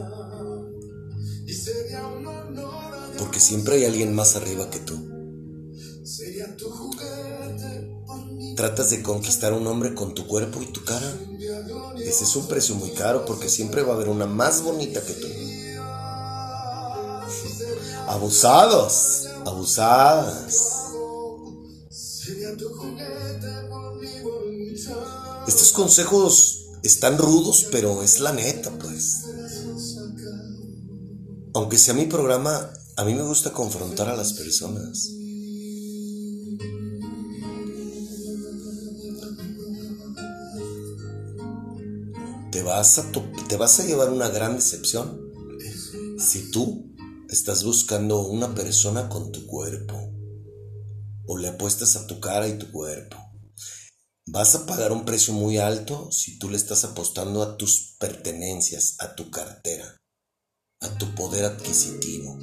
Porque 3.17 3.39
siempre 3.39 3.75
hay 3.75 3.85
alguien 3.85 4.13
más 4.13 4.35
arriba 4.35 4.69
que 4.69 4.79
tú. 4.79 4.95
Tratas 8.55 8.89
de 8.89 9.01
conquistar 9.01 9.53
a 9.53 9.55
un 9.55 9.67
hombre 9.67 9.93
con 9.93 10.13
tu 10.13 10.27
cuerpo 10.27 10.61
y 10.61 10.67
tu 10.67 10.83
cara. 10.83 11.13
Ese 11.97 12.23
es 12.25 12.35
un 12.35 12.47
precio 12.47 12.75
muy 12.75 12.91
caro 12.91 13.25
porque 13.25 13.49
siempre 13.49 13.83
va 13.83 13.93
a 13.93 13.95
haber 13.95 14.09
una 14.09 14.25
más 14.25 14.61
bonita 14.61 15.01
que 15.01 15.13
tú. 15.13 15.27
Abusados, 18.07 19.27
abusadas. 19.45 20.73
Estos 25.47 25.71
consejos 25.71 26.56
están 26.83 27.17
rudos, 27.17 27.67
pero 27.71 28.03
es 28.03 28.19
la 28.19 28.33
neta, 28.33 28.71
pues. 28.79 29.23
Aunque 31.53 31.77
sea 31.77 31.93
mi 31.93 32.05
programa, 32.05 32.71
a 32.95 33.05
mí 33.05 33.13
me 33.13 33.23
gusta 33.23 33.51
confrontar 33.51 34.09
a 34.09 34.15
las 34.15 34.33
personas. 34.33 35.11
Te 42.51 42.63
vas 42.63 42.99
a, 42.99 43.11
te 43.47 43.57
vas 43.57 43.79
a 43.79 43.85
llevar 43.85 44.09
una 44.09 44.29
gran 44.29 44.55
decepción 44.55 45.27
si 46.17 46.49
tú 46.51 46.91
estás 47.29 47.63
buscando 47.63 48.21
una 48.21 48.55
persona 48.55 49.09
con 49.09 49.31
tu 49.31 49.45
cuerpo 49.45 50.11
o 51.27 51.37
le 51.37 51.49
apuestas 51.49 51.95
a 51.95 52.07
tu 52.07 52.19
cara 52.19 52.47
y 52.47 52.57
tu 52.57 52.71
cuerpo. 52.71 53.26
Vas 54.29 54.55
a 54.55 54.65
pagar 54.65 54.91
un 54.91 55.05
precio 55.05 55.33
muy 55.33 55.57
alto 55.57 56.11
si 56.11 56.37
tú 56.37 56.49
le 56.49 56.57
estás 56.57 56.83
apostando 56.83 57.41
a 57.41 57.55
tus 57.55 57.95
pertenencias, 57.97 58.97
a 58.99 59.15
tu 59.15 59.31
cartera, 59.31 60.01
a 60.81 60.97
tu 60.97 61.15
poder 61.15 61.45
adquisitivo. 61.45 62.37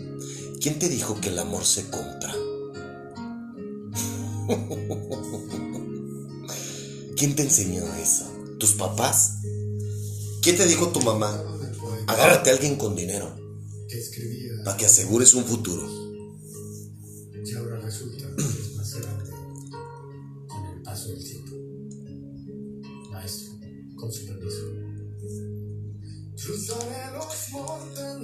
¿Quién 0.62 0.79
te 0.79 0.88
dijo 0.88 1.20
que 1.20 1.29
el 1.29 1.38
amor 1.38 1.66
se 1.66 1.90
compra? 1.90 2.33
¿Quién 7.18 7.37
te 7.37 7.42
enseñó 7.42 7.85
eso? 7.97 8.25
¿Tus 8.59 8.73
papás? 8.73 9.40
¿Quién 10.40 10.57
te 10.57 10.66
dijo 10.66 10.88
tu 10.88 11.03
mamá? 11.03 11.38
Agárrate 12.07 12.49
a 12.49 12.55
alguien 12.55 12.77
con 12.77 12.97
dinero 12.97 13.37
para 14.64 14.79
que 14.79 14.87
asegures 14.87 15.35
un 15.35 15.44
futuro. 15.44 16.04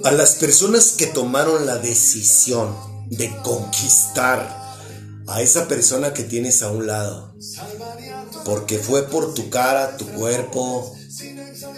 A 0.04 0.12
las 0.12 0.36
personas 0.36 0.92
que 0.92 1.06
tomaron 1.06 1.66
la 1.66 1.78
decisión 1.78 2.74
de 3.10 3.30
conquistar 3.42 4.58
a 5.26 5.42
esa 5.42 5.68
persona 5.68 6.14
que 6.14 6.24
tienes 6.24 6.62
a 6.62 6.70
un 6.70 6.86
lado, 6.86 7.34
porque 8.44 8.78
fue 8.78 9.02
por 9.08 9.34
tu 9.34 9.50
cara, 9.50 9.96
tu 9.96 10.06
cuerpo, 10.06 10.94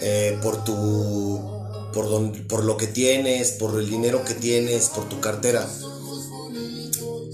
eh, 0.01 0.37
por 0.41 0.63
tu 0.63 1.51
por, 1.93 2.47
por 2.47 2.63
lo 2.63 2.77
que 2.77 2.87
tienes, 2.87 3.51
por 3.51 3.79
el 3.79 3.89
dinero 3.89 4.23
que 4.23 4.33
tienes, 4.33 4.89
por 4.89 5.07
tu 5.07 5.19
cartera. 5.19 5.69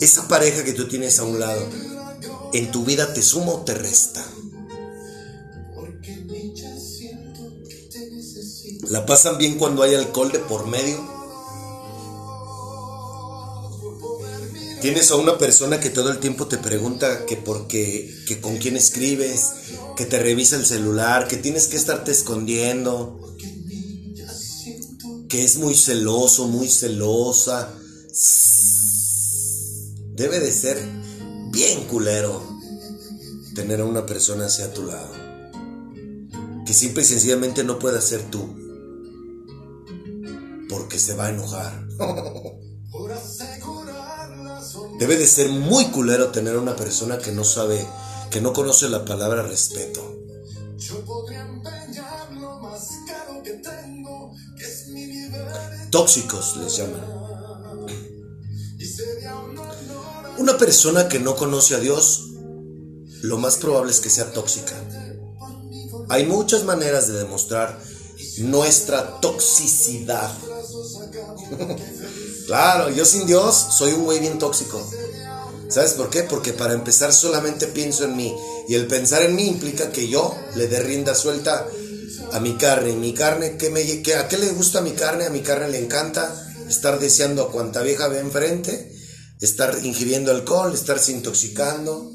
Esa 0.02 0.28
pareja 0.28 0.64
que 0.64 0.74
tú 0.74 0.88
tienes 0.88 1.20
a 1.20 1.24
un 1.24 1.40
lado, 1.40 1.68
¿en 2.54 2.72
tu 2.72 2.84
vida 2.84 3.14
te 3.14 3.22
suma 3.22 3.52
o 3.54 3.62
te 3.62 3.74
resta? 3.74 4.26
¿La 8.90 9.06
pasan 9.06 9.38
bien 9.38 9.60
cuando 9.60 9.84
hay 9.84 9.94
alcohol 9.94 10.32
de 10.32 10.40
por 10.40 10.66
medio? 10.66 10.98
Tienes 14.82 15.12
a 15.12 15.16
una 15.16 15.38
persona 15.38 15.80
que 15.80 15.92
todo 15.92 16.10
el 16.10 16.18
tiempo 16.20 16.48
te 16.48 16.58
pregunta 16.58 17.28
que 17.28 17.38
por 17.38 17.68
qué, 17.68 18.12
que 18.28 18.42
con 18.42 18.58
quién 18.58 18.76
escribes, 18.78 19.52
que 19.96 20.06
te 20.06 20.18
revisa 20.18 20.56
el 20.56 20.66
celular, 20.66 21.28
que 21.28 21.38
tienes 21.38 21.68
que 21.68 21.78
estarte 21.78 22.12
escondiendo, 22.12 23.20
que 25.30 25.44
es 25.44 25.58
muy 25.58 25.76
celoso, 25.76 26.48
muy 26.48 26.68
celosa. 26.68 27.72
Debe 30.16 30.40
de 30.40 30.52
ser 30.52 30.84
bien 31.52 31.86
culero 31.86 32.42
tener 33.54 33.82
a 33.82 33.86
una 33.86 34.08
persona 34.08 34.48
así 34.48 34.64
a 34.64 34.74
tu 34.74 34.88
lado. 34.88 35.12
Que 36.66 36.74
simple 36.74 37.04
y 37.04 37.06
sencillamente 37.06 37.64
no 37.64 37.78
pueda 37.78 38.02
ser 38.02 38.24
tú. 38.32 38.59
Porque 40.70 41.00
se 41.00 41.16
va 41.16 41.26
a 41.26 41.30
enojar. 41.30 41.88
Debe 45.00 45.18
de 45.18 45.28
ser 45.28 45.50
muy 45.50 45.86
culero 45.86 46.30
tener 46.30 46.56
a 46.56 46.60
una 46.60 46.76
persona 46.76 47.18
que 47.18 47.32
no 47.32 47.44
sabe, 47.44 47.86
que 48.30 48.42
no 48.42 48.54
conoce 48.54 48.90
la 48.90 49.06
palabra 49.06 49.44
respeto. 49.44 50.02
Tóxicos 55.92 56.58
les 56.58 56.78
llaman. 56.78 57.20
Una 60.38 60.58
persona 60.58 61.08
que 61.08 61.20
no 61.20 61.36
conoce 61.36 61.76
a 61.76 61.80
Dios, 61.80 62.30
lo 63.22 63.38
más 63.38 63.58
probable 63.58 63.92
es 63.92 64.00
que 64.00 64.10
sea 64.10 64.32
tóxica. 64.32 64.76
Hay 66.10 66.26
muchas 66.26 66.64
maneras 66.64 67.08
de 67.08 67.14
demostrar 67.14 67.80
nuestra 68.40 69.20
toxicidad. 69.20 70.32
Claro, 72.50 72.90
yo 72.90 73.06
sin 73.06 73.28
Dios 73.28 73.68
soy 73.78 73.94
un 73.94 74.06
güey 74.06 74.20
bien 74.20 74.40
tóxico. 74.40 74.84
¿Sabes 75.70 75.94
por 75.94 76.10
qué? 76.10 76.24
Porque 76.24 76.52
para 76.52 76.74
empezar 76.74 77.14
solamente 77.14 77.68
pienso 77.68 78.06
en 78.06 78.18
mí. 78.18 78.36
Y 78.68 78.74
el 78.74 78.88
pensar 78.88 79.22
en 79.22 79.36
mí 79.36 79.48
implica 79.48 79.92
que 79.92 80.10
yo 80.10 80.36
le 80.56 80.68
dé 80.68 80.80
rienda 80.80 81.14
suelta 81.14 81.68
a 82.32 82.40
mi 82.40 82.58
carne. 82.58 82.94
Mi 82.94 83.14
carne, 83.14 83.56
¿qué 83.58 83.70
me, 83.70 83.82
¿a 83.82 84.28
qué 84.28 84.38
le 84.40 84.50
gusta 84.54 84.82
mi 84.82 84.94
carne? 84.94 85.26
A 85.26 85.30
mi 85.30 85.42
carne 85.42 85.70
le 85.70 85.78
encanta 85.78 86.34
estar 86.68 87.00
deseando 87.00 87.44
a 87.44 87.52
cuanta 87.52 87.84
vieja 87.84 88.08
ve 88.08 88.20
enfrente, 88.20 88.96
estar 89.40 89.78
ingiriendo 89.84 90.32
alcohol, 90.32 90.74
estarse 90.74 91.12
intoxicando 91.12 92.12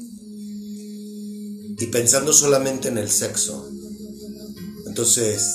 y 1.77 1.85
pensando 1.87 2.33
solamente 2.33 2.89
en 2.89 2.97
el 2.97 3.09
sexo. 3.09 3.69
Entonces, 4.85 5.45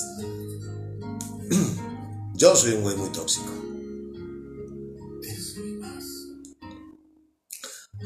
yo 2.34 2.56
soy 2.56 2.72
un 2.72 2.82
güey 2.82 2.96
muy 2.96 3.10
tóxico. 3.12 3.59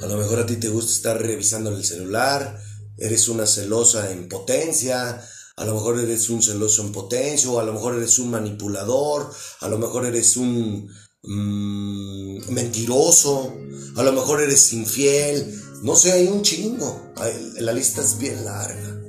A 0.03 0.07
lo 0.07 0.17
mejor 0.17 0.41
a 0.41 0.47
ti 0.47 0.57
te 0.57 0.69
gusta 0.69 0.93
estar 0.93 1.21
revisando 1.21 1.71
el 1.71 1.85
celular, 1.85 2.61
eres 2.97 3.29
una 3.29 3.47
celosa 3.47 4.11
en 4.11 4.29
potencia, 4.29 5.23
a 5.57 5.65
lo 5.65 5.75
mejor 5.75 6.01
eres 6.01 6.31
un 6.31 6.43
celoso 6.43 6.83
en 6.83 6.93
potencia, 6.93 7.51
o 7.51 7.61
a 7.61 7.65
lo 7.65 7.73
mejor 7.73 7.97
eres 7.97 8.19
un 8.19 8.31
manipulador, 8.31 9.31
a 9.61 9.69
lo 9.69 9.79
mejor 9.79 10.05
eres 10.05 10.37
un 10.37 10.91
mm, 11.23 12.51
mentiroso, 12.53 13.55
a 13.97 14.03
lo 14.03 14.13
mejor 14.13 14.43
eres 14.43 14.73
infiel, 14.73 15.61
no 15.83 15.95
sé, 15.95 16.13
hay 16.13 16.27
un 16.27 16.43
chingo, 16.43 17.13
la 17.59 17.73
lista 17.73 18.03
es 18.03 18.19
bien 18.19 18.45
larga. 18.45 19.01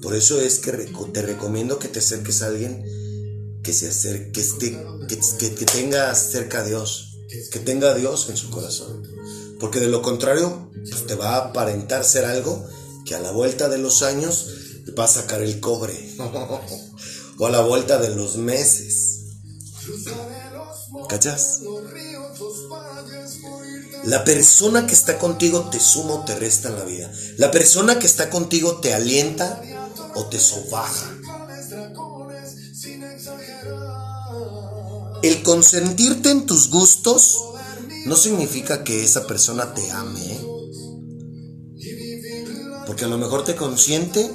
Por 0.00 0.14
eso 0.14 0.38
es 0.40 0.58
que 0.58 0.70
te 0.70 1.22
recomiendo 1.22 1.78
que 1.78 1.88
te 1.88 2.00
acerques 2.00 2.42
a 2.42 2.48
alguien 2.48 2.84
que 3.62 3.72
se 3.72 3.88
acerque, 3.88 4.32
que, 4.32 4.40
esté, 4.42 4.86
que, 5.08 5.54
que 5.54 5.64
tenga 5.64 6.14
cerca 6.14 6.60
a 6.60 6.64
Dios, 6.64 7.16
que 7.50 7.58
tenga 7.58 7.92
a 7.92 7.94
Dios 7.94 8.28
en 8.28 8.36
su 8.36 8.50
corazón. 8.50 9.02
Porque 9.64 9.80
de 9.80 9.88
lo 9.88 10.02
contrario, 10.02 10.68
pues, 10.74 11.06
te 11.06 11.14
va 11.14 11.36
a 11.36 11.44
aparentar 11.46 12.04
ser 12.04 12.26
algo 12.26 12.68
que 13.06 13.14
a 13.14 13.18
la 13.18 13.30
vuelta 13.30 13.70
de 13.70 13.78
los 13.78 14.02
años 14.02 14.46
va 14.98 15.04
a 15.04 15.08
sacar 15.08 15.40
el 15.40 15.58
cobre. 15.58 15.98
o 17.38 17.46
a 17.46 17.50
la 17.50 17.62
vuelta 17.62 17.96
de 17.96 18.14
los 18.14 18.36
meses. 18.36 19.20
¿Cachas? 21.08 21.62
La 24.04 24.22
persona 24.22 24.86
que 24.86 24.92
está 24.92 25.18
contigo 25.18 25.70
te 25.70 25.80
suma 25.80 26.12
o 26.12 26.24
te 26.26 26.34
resta 26.34 26.68
en 26.68 26.78
la 26.78 26.84
vida. 26.84 27.10
La 27.38 27.50
persona 27.50 27.98
que 27.98 28.06
está 28.06 28.28
contigo 28.28 28.80
te 28.80 28.92
alienta 28.92 29.62
o 30.14 30.26
te 30.26 30.38
sobaja. 30.38 31.10
El 35.22 35.42
consentirte 35.42 36.30
en 36.30 36.44
tus 36.44 36.68
gustos 36.68 37.38
no 38.06 38.16
significa 38.16 38.84
que 38.84 39.02
esa 39.02 39.26
persona 39.26 39.74
te 39.74 39.90
ame. 39.90 40.20
¿eh? 40.20 40.40
Porque 42.86 43.04
a 43.04 43.08
lo 43.08 43.18
mejor 43.18 43.44
te 43.44 43.56
consiente 43.56 44.30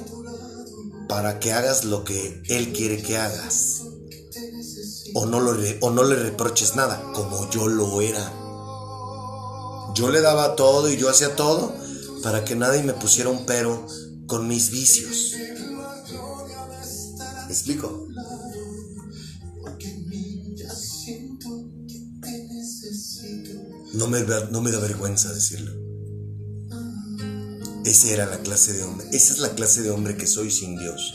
para 1.08 1.38
que 1.38 1.52
hagas 1.52 1.84
lo 1.84 2.04
que 2.04 2.42
él 2.48 2.72
quiere 2.72 3.02
que 3.02 3.16
hagas. 3.16 3.82
O 5.14 5.26
no, 5.26 5.40
lo, 5.40 5.56
o 5.80 5.90
no 5.90 6.04
le 6.04 6.16
reproches 6.16 6.76
nada, 6.76 7.02
como 7.14 7.50
yo 7.50 7.68
lo 7.68 8.00
era. 8.00 8.32
Yo 9.94 10.10
le 10.10 10.20
daba 10.20 10.54
todo 10.56 10.90
y 10.90 10.96
yo 10.96 11.08
hacía 11.08 11.34
todo 11.34 11.74
para 12.22 12.44
que 12.44 12.54
nadie 12.54 12.82
me 12.82 12.92
pusiera 12.92 13.28
un 13.30 13.44
pero 13.46 13.86
con 14.26 14.46
mis 14.46 14.70
vicios. 14.70 15.34
¿Me 17.46 17.52
explico? 17.52 17.99
No 23.94 24.06
me, 24.08 24.20
no 24.50 24.60
me 24.60 24.70
da 24.70 24.78
vergüenza 24.78 25.32
decirlo. 25.32 25.72
Esa 27.84 28.10
era 28.10 28.26
la 28.26 28.38
clase 28.38 28.72
de 28.72 28.82
hombre. 28.82 29.06
Esa 29.12 29.32
es 29.32 29.38
la 29.40 29.54
clase 29.54 29.82
de 29.82 29.90
hombre 29.90 30.16
que 30.16 30.26
soy 30.26 30.50
sin 30.50 30.78
Dios. 30.78 31.14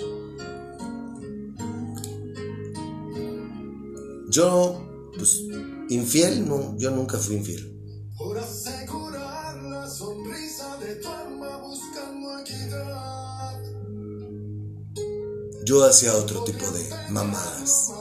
Yo, 4.30 5.12
pues, 5.16 5.44
infiel, 5.90 6.48
no, 6.48 6.76
yo 6.78 6.92
nunca 6.92 7.18
fui 7.18 7.38
infiel. 7.38 7.72
Yo 15.66 15.84
hacía 15.84 16.14
otro 16.16 16.44
tipo 16.44 16.70
de 16.72 16.90
mamadas, 17.10 17.92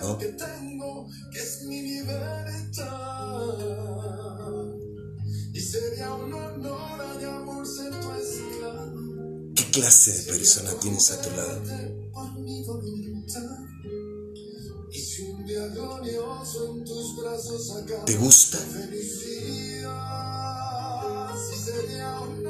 ¿no? 0.00 0.18
Clase 9.74 10.12
de 10.12 10.22
persona 10.32 10.72
tienes 10.78 11.10
a 11.10 11.20
tu 11.20 11.30
lado? 11.30 11.62
¿Te 18.06 18.16
gusta? 18.16 18.58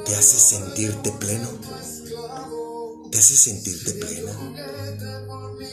¿Te 0.05 0.15
hace 0.15 0.37
sentirte 0.37 1.11
pleno? 1.13 1.49
¿Te 3.11 3.17
hace 3.17 3.35
sentirte 3.35 3.93
plena? 3.93 4.55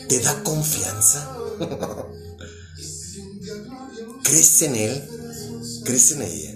¿Te 0.08 0.20
da 0.20 0.42
confianza? 0.42 1.36
¿Crees 4.24 4.62
en 4.62 4.76
él? 4.76 5.82
¿Crees 5.84 6.12
en 6.12 6.22
ella? 6.22 6.51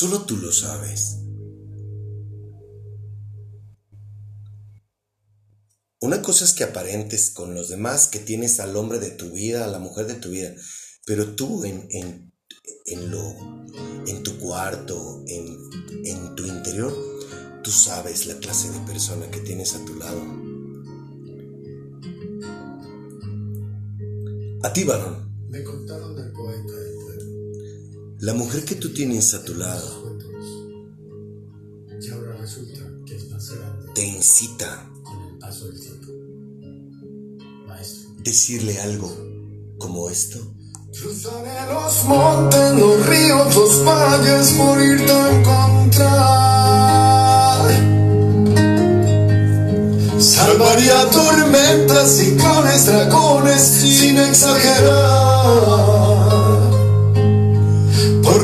Solo 0.00 0.22
tú 0.22 0.38
lo 0.38 0.50
sabes. 0.50 1.18
Una 6.00 6.22
cosa 6.22 6.46
es 6.46 6.54
que 6.54 6.64
aparentes 6.64 7.28
con 7.28 7.54
los 7.54 7.68
demás 7.68 8.06
que 8.06 8.18
tienes 8.18 8.60
al 8.60 8.74
hombre 8.78 8.98
de 8.98 9.10
tu 9.10 9.28
vida, 9.28 9.62
a 9.62 9.68
la 9.68 9.78
mujer 9.78 10.06
de 10.06 10.14
tu 10.14 10.30
vida, 10.30 10.54
pero 11.04 11.34
tú 11.34 11.66
en, 11.66 11.86
en, 11.90 13.10
lo, 13.10 13.22
en 14.06 14.22
tu 14.22 14.38
cuarto, 14.38 15.22
en, 15.26 15.58
en 16.06 16.34
tu 16.34 16.46
interior, 16.46 16.96
tú 17.62 17.70
sabes 17.70 18.24
la 18.24 18.38
clase 18.38 18.70
de 18.70 18.80
persona 18.86 19.30
que 19.30 19.40
tienes 19.40 19.74
a 19.74 19.84
tu 19.84 19.96
lado. 19.96 20.22
A 24.62 24.72
ti, 24.72 24.82
varón. 24.84 25.30
Me 25.50 25.62
contaron 25.62 26.16
del 26.16 26.32
poeta 26.32 26.89
la 28.20 28.34
mujer 28.34 28.64
que 28.64 28.74
tú 28.74 28.92
tienes 28.92 29.32
a 29.34 29.42
tu 29.44 29.54
lado 29.54 30.18
te 33.94 34.04
incita 34.04 34.86
decirle 38.18 38.78
algo 38.80 39.10
como 39.78 40.10
esto. 40.10 40.38
Cruzaré 40.92 41.72
los 41.72 42.04
montes, 42.04 42.78
los 42.78 43.06
ríos, 43.06 43.56
los 43.56 43.84
valles 43.84 44.52
por 44.52 44.80
irte 44.82 45.10
a 45.10 45.30
encontrar. 45.38 46.40
Salvaría 50.20 51.10
tormentas, 51.10 52.10
ciclones, 52.10 52.86
dragones, 52.86 53.62
sin 53.62 54.18
exagerar. 54.18 56.09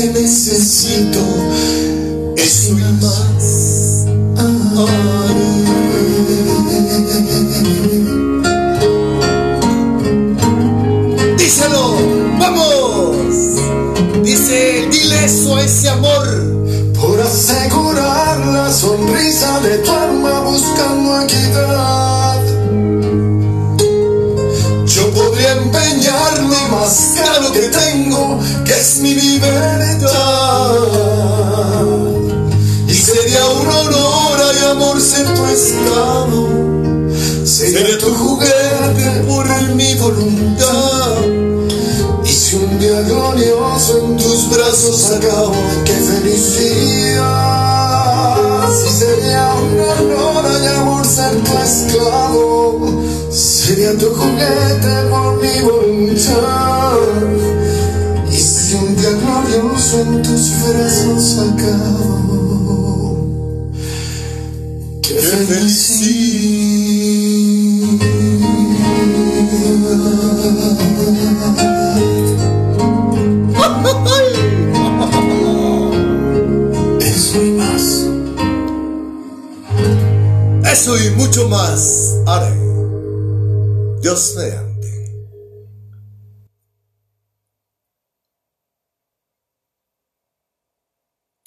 que 0.00 0.06
necesito, 0.10 1.18
eso 2.36 2.78
y 2.78 2.97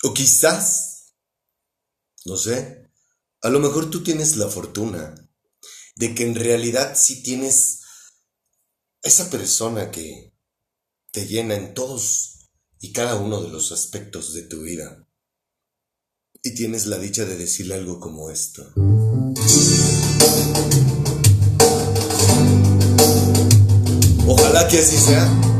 O 0.04 0.14
quizás, 0.14 1.14
no 2.26 2.36
sé, 2.36 2.90
a 3.42 3.50
lo 3.50 3.60
mejor 3.60 3.90
tú 3.90 4.04
tienes 4.04 4.38
la 4.38 4.48
fortuna 4.48 5.16
de 5.96 6.16
que 6.16 6.24
en 6.24 6.36
realidad 6.36 6.94
sí 6.96 7.22
tienes 7.22 7.82
esa 9.04 9.30
persona 9.30 9.92
que 9.92 10.34
te 11.12 11.28
llena 11.28 11.56
en 11.56 11.74
todos 11.74 12.50
y 12.80 12.94
cada 12.94 13.16
uno 13.16 13.42
de 13.42 13.50
los 13.50 13.72
aspectos 13.72 14.34
de 14.34 14.44
tu 14.44 14.62
vida. 14.62 15.08
Y 16.44 16.56
tienes 16.56 16.88
la 16.88 16.98
dicha 16.98 17.26
de 17.26 17.38
decirle 17.38 17.76
algo 17.76 18.00
como 18.00 18.32
esto. 18.32 18.74
Ojalá 24.28 24.68
que 24.68 24.80
así 24.80 24.98
sea. 24.98 25.51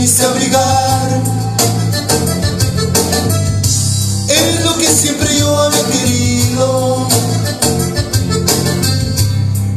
Veniste 0.00 0.24
a 0.24 0.30
abrigar 0.30 1.08
es 4.28 4.64
lo 4.64 4.78
que 4.78 4.86
siempre 4.86 5.28
yo 5.38 5.58
había 5.58 5.84
querido. 5.88 7.08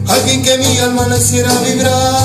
Alguien 0.07 0.43
que 0.43 0.57
mi 0.59 0.77
alma 0.77 1.07
le 1.09 1.17
hiciera 1.17 1.51
vibrar. 1.59 2.22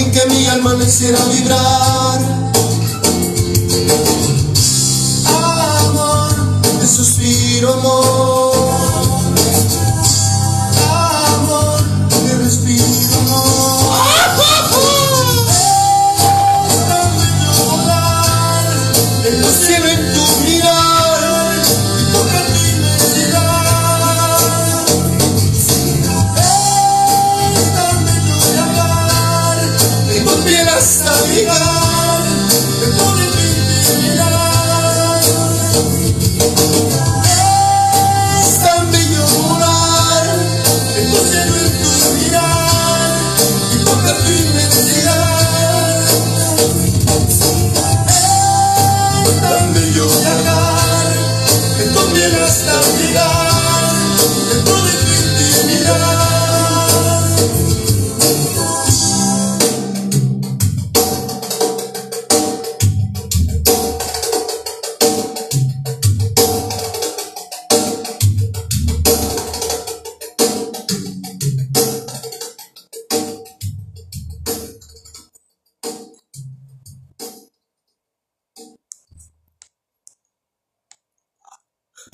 Aunque 0.00 0.26
mi 0.26 0.46
alma 0.46 0.74
no 0.74 0.84
hiciera 0.84 1.18
vibrar. 1.26 2.20
Amor, 5.26 6.60
te 6.80 6.86
suspiro. 6.86 7.72
Amor, 7.74 8.43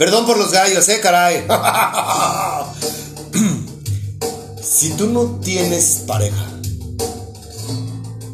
Perdón 0.01 0.25
por 0.25 0.39
los 0.39 0.51
gallos, 0.51 0.89
eh, 0.89 0.99
caray. 0.99 1.47
si 4.63 4.95
tú 4.95 5.09
no 5.09 5.41
tienes 5.41 6.05
pareja, 6.07 6.43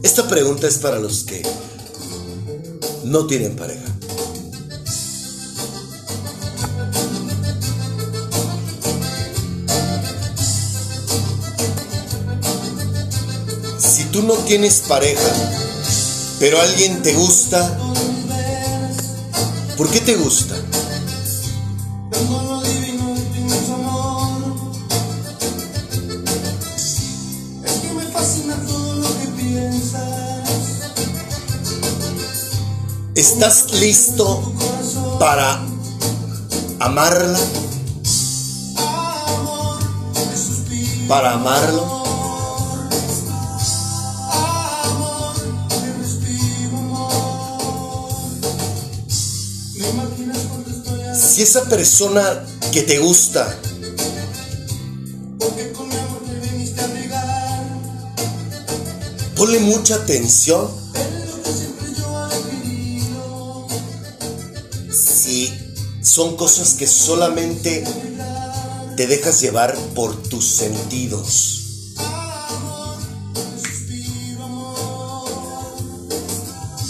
esta 0.01 0.29
pregunta 0.29 0.69
es 0.69 0.79
para 0.79 1.01
los 1.01 1.25
que 1.25 1.43
no 3.03 3.27
tienen 3.27 3.57
pareja. 3.57 3.83
Si 13.77 14.05
tú 14.13 14.23
no 14.23 14.35
tienes 14.35 14.85
pareja, 14.87 15.33
pero 16.39 16.61
alguien 16.61 17.03
te 17.03 17.13
gusta, 17.13 17.77
¿por 19.77 19.91
qué 19.91 20.01
te 20.01 20.15
gusta? 20.15 20.66
¿Estás 33.17 33.73
listo 33.73 34.53
para 35.19 35.59
amarla? 36.81 37.41
¿Para 41.09 41.33
amarlo? 41.33 42.05
Si 51.15 51.41
esa 51.41 51.65
persona 51.65 52.45
que 52.71 52.83
te 52.83 52.99
gusta. 52.99 53.59
Ponle 59.35 59.61
mucha 59.61 59.95
atención 59.95 60.86
son 66.17 66.35
cosas 66.35 66.73
que 66.73 66.87
solamente 66.87 67.85
te 68.97 69.07
dejas 69.07 69.39
llevar 69.43 69.77
por 69.95 70.17
tus 70.17 70.49
sentidos. 70.49 71.93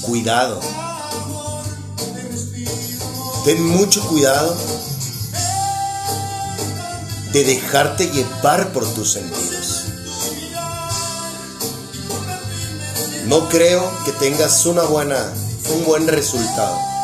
Cuidado. 0.03 0.61
Ten 3.45 3.67
mucho 3.67 4.07
cuidado 4.07 4.57
de 7.33 7.43
dejarte 7.43 8.07
llevar 8.07 8.73
por 8.73 8.87
tus 8.95 9.15
sentidos. 9.15 9.87
No 13.27 13.49
creo 13.49 13.91
que 14.05 14.13
tengas 14.13 14.65
una 14.67 14.83
buena, 14.83 15.35
un 15.75 15.85
buen 15.85 16.07
resultado 16.07 16.96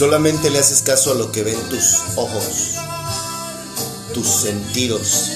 solamente 0.00 0.48
le 0.48 0.58
haces 0.58 0.80
caso 0.80 1.12
a 1.12 1.14
lo 1.14 1.30
que 1.30 1.42
ven 1.42 1.60
tus 1.68 2.16
ojos, 2.16 2.70
tus 4.14 4.26
sentidos. 4.26 5.32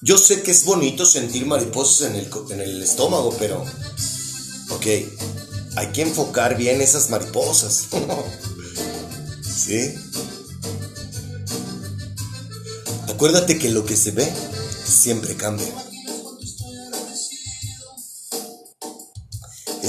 Yo 0.00 0.18
sé 0.18 0.42
que 0.42 0.50
es 0.50 0.64
bonito 0.64 1.06
sentir 1.06 1.46
mariposas 1.46 2.10
en 2.10 2.16
el, 2.16 2.28
en 2.50 2.60
el 2.60 2.82
estómago, 2.82 3.32
pero, 3.38 3.64
ok, 4.70 4.86
hay 5.76 5.92
que 5.92 6.02
enfocar 6.02 6.56
bien 6.56 6.80
esas 6.80 7.08
mariposas. 7.08 7.84
¿Sí? 9.40 9.94
Acuérdate 13.06 13.56
que 13.56 13.68
lo 13.68 13.86
que 13.86 13.96
se 13.96 14.10
ve 14.10 14.28
siempre 14.84 15.36
cambia. 15.36 15.91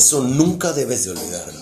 Eso 0.05 0.21
nunca 0.21 0.73
debes 0.73 1.05
de 1.05 1.11
olvidarlo. 1.11 1.61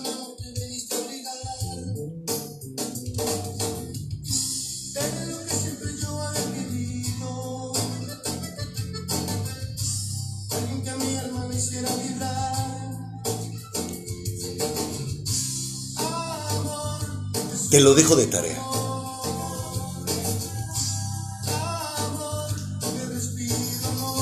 Te 17.70 17.80
lo 17.80 17.94
dejo 17.94 18.16
de 18.16 18.26
tarea. 18.26 18.60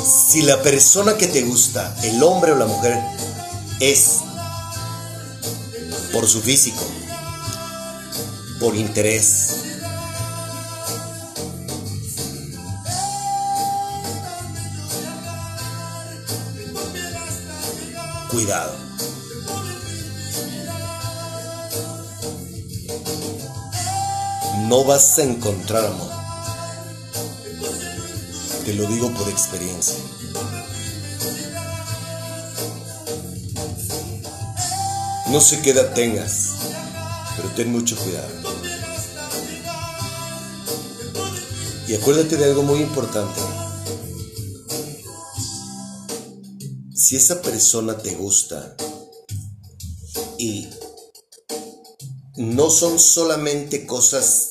Si 0.04 0.42
la 0.42 0.61
persona 0.61 1.16
que 1.16 1.26
te 1.26 1.40
gusta, 1.40 1.96
el 2.02 2.22
hombre 2.22 2.53
o 2.53 2.57
la 2.57 2.66
mujer, 2.66 3.03
es 3.81 4.20
por 6.12 6.28
su 6.28 6.43
físico, 6.43 6.85
por 8.61 8.76
interés, 8.76 9.57
cuidado. 18.31 18.76
No 24.68 24.85
vas 24.85 25.18
a 25.18 25.22
encontrar 25.24 25.87
amor. 25.87 26.11
Te 28.64 28.74
lo 28.74 28.87
digo 28.87 29.11
por 29.12 29.28
experiencia. 29.28 29.97
No 35.31 35.41
sé 35.41 35.61
qué 35.62 35.70
edad 35.70 35.95
tengas, 35.95 36.57
pero 37.37 37.49
ten 37.51 37.70
mucho 37.70 37.97
cuidado. 37.97 38.28
Y 41.87 41.95
acuérdate 41.95 42.37
de 42.37 42.47
algo 42.47 42.64
muy 42.64 42.81
importante. 42.81 43.41
Si 46.93 47.14
esa 47.14 47.41
persona 47.43 47.97
te 47.99 48.16
gusta 48.16 48.74
y 50.37 50.68
no 52.37 52.68
son 52.68 52.99
solamente 52.99 53.87
cosas 53.87 54.49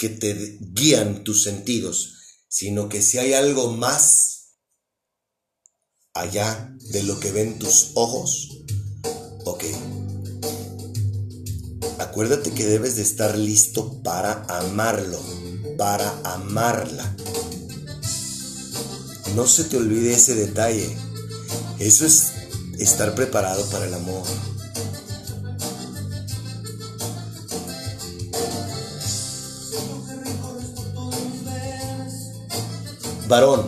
que 0.00 0.08
te 0.08 0.56
guían 0.62 1.24
tus 1.24 1.42
sentidos, 1.42 2.14
sino 2.48 2.88
que 2.88 3.02
si 3.02 3.18
hay 3.18 3.34
algo 3.34 3.70
más 3.70 4.56
allá 6.14 6.74
de 6.90 7.02
lo 7.02 7.20
que 7.20 7.30
ven 7.30 7.58
tus 7.58 7.90
ojos, 7.96 8.62
ok. 9.44 9.64
Acuérdate 11.98 12.50
que 12.52 12.64
debes 12.64 12.96
de 12.96 13.02
estar 13.02 13.36
listo 13.36 14.02
para 14.02 14.42
amarlo, 14.44 15.20
para 15.76 16.18
amarla. 16.24 17.14
No 19.34 19.46
se 19.46 19.64
te 19.64 19.76
olvide 19.76 20.14
ese 20.14 20.34
detalle. 20.34 20.96
Eso 21.78 22.06
es 22.06 22.32
estar 22.78 23.14
preparado 23.14 23.68
para 23.68 23.86
el 23.86 23.92
amor. 23.92 24.26
Varón, 33.30 33.64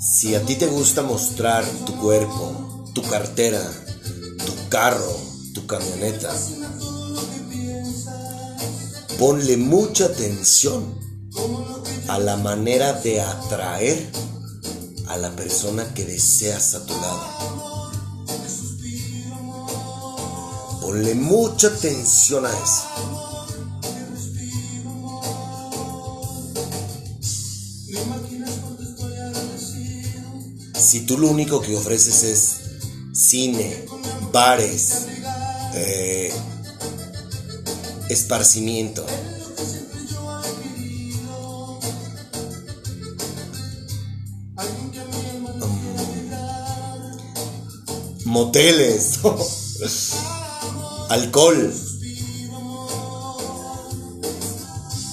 si 0.00 0.34
a 0.34 0.44
ti 0.44 0.56
te 0.56 0.66
gusta 0.66 1.02
mostrar 1.02 1.64
tu 1.86 1.94
cuerpo, 2.00 2.90
tu 2.92 3.00
cartera, 3.02 3.62
tu 4.44 4.68
carro, 4.68 5.16
tu 5.54 5.64
camioneta, 5.68 6.34
ponle 9.16 9.56
mucha 9.56 10.06
atención 10.06 10.98
a 12.08 12.18
la 12.18 12.36
manera 12.36 12.94
de 12.94 13.20
atraer 13.20 14.10
a 15.06 15.16
la 15.18 15.30
persona 15.36 15.94
que 15.94 16.04
deseas 16.04 16.74
a 16.74 16.84
tu 16.84 16.94
lado. 16.94 17.26
Ponle 20.80 21.14
mucha 21.14 21.68
atención 21.68 22.44
a 22.44 22.50
eso. 22.50 23.15
Si 30.96 31.04
tú 31.04 31.18
lo 31.18 31.28
único 31.28 31.60
que 31.60 31.76
ofreces 31.76 32.22
es 32.22 32.56
cine, 33.12 33.84
bares, 34.32 35.04
eh, 35.74 36.32
esparcimiento, 38.08 39.04
mm, 48.24 48.30
moteles, 48.30 49.18
alcohol. 51.10 51.74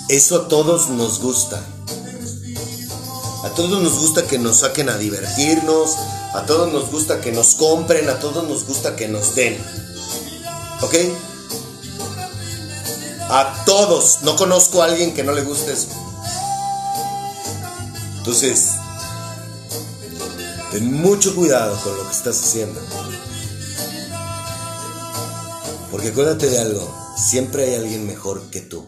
Eso 0.07 0.43
a 0.43 0.47
todos 0.47 0.89
nos 0.91 1.19
gusta. 1.19 1.72
A 3.53 3.55
todos 3.55 3.83
nos 3.83 3.99
gusta 3.99 4.25
que 4.25 4.39
nos 4.39 4.61
saquen 4.61 4.89
a 4.89 4.97
divertirnos, 4.97 5.91
a 6.33 6.43
todos 6.47 6.73
nos 6.73 6.89
gusta 6.89 7.21
que 7.21 7.31
nos 7.31 7.53
compren, 7.53 8.09
a 8.09 8.17
todos 8.17 8.47
nos 8.49 8.65
gusta 8.65 8.95
que 8.95 9.07
nos 9.07 9.35
den. 9.35 9.63
¿Ok? 10.81 10.95
A 13.29 13.63
todos. 13.63 14.23
No 14.23 14.35
conozco 14.37 14.81
a 14.81 14.85
alguien 14.85 15.13
que 15.13 15.23
no 15.23 15.33
le 15.33 15.43
guste 15.43 15.73
eso. 15.73 15.89
Entonces, 18.17 18.69
ten 20.71 20.91
mucho 20.91 21.35
cuidado 21.35 21.79
con 21.83 21.95
lo 21.95 22.07
que 22.07 22.15
estás 22.15 22.41
haciendo. 22.41 22.81
Porque 25.91 26.07
acuérdate 26.07 26.49
de 26.49 26.57
algo, 26.57 26.91
siempre 27.15 27.65
hay 27.65 27.75
alguien 27.75 28.07
mejor 28.07 28.49
que 28.49 28.61
tú. 28.61 28.83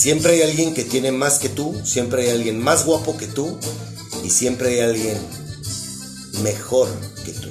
Siempre 0.00 0.32
hay 0.32 0.40
alguien 0.40 0.72
que 0.72 0.82
tiene 0.84 1.12
más 1.12 1.38
que 1.38 1.50
tú, 1.50 1.78
siempre 1.84 2.22
hay 2.22 2.30
alguien 2.30 2.58
más 2.58 2.86
guapo 2.86 3.18
que 3.18 3.26
tú 3.26 3.58
y 4.24 4.30
siempre 4.30 4.68
hay 4.70 4.80
alguien 4.80 5.18
mejor 6.42 6.88
que 7.22 7.32
tú. 7.32 7.50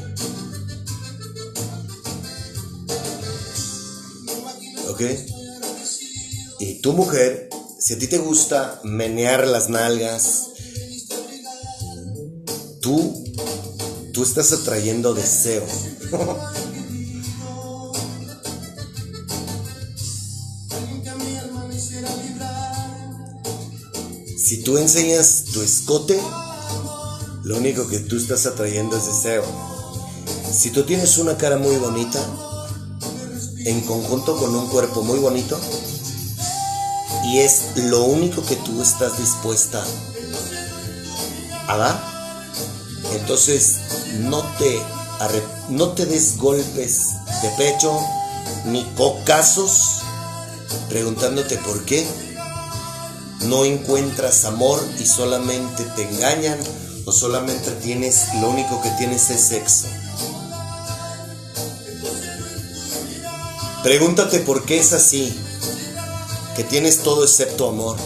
¿Ok? 4.89 5.01
Y 6.59 6.81
tu 6.81 6.93
mujer, 6.93 7.49
si 7.77 7.93
a 7.93 7.99
ti 7.99 8.07
te 8.07 8.17
gusta 8.17 8.81
menear 8.83 9.45
las 9.45 9.69
nalgas, 9.69 10.47
tú, 12.81 13.23
tú 14.11 14.23
estás 14.23 14.53
atrayendo 14.53 15.13
deseo. 15.13 15.67
tú 24.69 24.77
enseñas 24.77 25.45
tu 25.51 25.63
escote, 25.63 26.21
lo 27.41 27.57
único 27.57 27.87
que 27.87 27.97
tú 27.97 28.17
estás 28.17 28.45
atrayendo 28.45 28.97
es 28.97 29.07
deseo. 29.07 29.43
Si 30.53 30.69
tú 30.69 30.83
tienes 30.83 31.17
una 31.17 31.37
cara 31.37 31.57
muy 31.57 31.75
bonita, 31.77 32.19
en 33.65 33.81
conjunto 33.81 34.37
con 34.37 34.53
un 34.53 34.67
cuerpo 34.67 35.01
muy 35.01 35.17
bonito, 35.17 35.59
y 37.25 37.39
es 37.39 37.77
lo 37.77 38.03
único 38.03 38.45
que 38.45 38.57
tú 38.57 38.79
estás 38.79 39.17
dispuesta 39.17 39.83
a 41.67 41.75
dar, 41.75 42.03
entonces 43.13 43.77
no 44.19 44.43
te, 44.59 44.79
no 45.69 45.93
te 45.93 46.05
des 46.05 46.37
golpes 46.37 47.07
de 47.41 47.49
pecho 47.57 47.99
ni 48.65 48.83
cocazos 48.95 50.03
preguntándote 50.89 51.57
por 51.57 51.83
qué 51.85 52.05
no 53.41 53.65
encuentras 53.65 54.45
amor 54.45 54.83
y 54.99 55.05
solamente 55.05 55.83
te 55.95 56.03
engañan 56.03 56.59
o 57.05 57.11
solamente 57.11 57.71
tienes, 57.71 58.33
lo 58.41 58.49
único 58.49 58.81
que 58.81 58.89
tienes 58.91 59.29
es 59.29 59.41
sexo. 59.41 59.87
Pregúntate 63.83 64.39
por 64.39 64.65
qué 64.65 64.79
es 64.79 64.91
así, 64.91 65.33
que 66.55 66.63
tienes 66.63 66.99
todo 66.99 67.23
excepto 67.23 67.69
amor. 67.69 67.97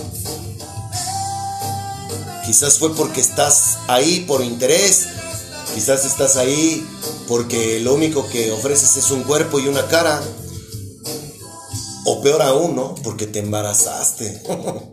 Quizás 2.46 2.78
fue 2.78 2.94
porque 2.94 3.22
estás 3.22 3.78
ahí 3.88 4.26
por 4.28 4.44
interés, 4.44 5.08
quizás 5.74 6.06
estás 6.06 6.36
ahí 6.36 6.86
porque 7.28 7.80
lo 7.80 7.94
único 7.94 8.28
que 8.30 8.52
ofreces 8.52 8.98
es 8.98 9.10
un 9.12 9.24
cuerpo 9.24 9.60
y 9.60 9.68
una 9.68 9.88
cara. 9.88 10.22
O 12.06 12.22
peor 12.22 12.42
aún, 12.42 12.76
¿no? 12.76 12.96
Porque 12.96 13.28
te 13.28 13.40
embarazaste. 13.40 14.44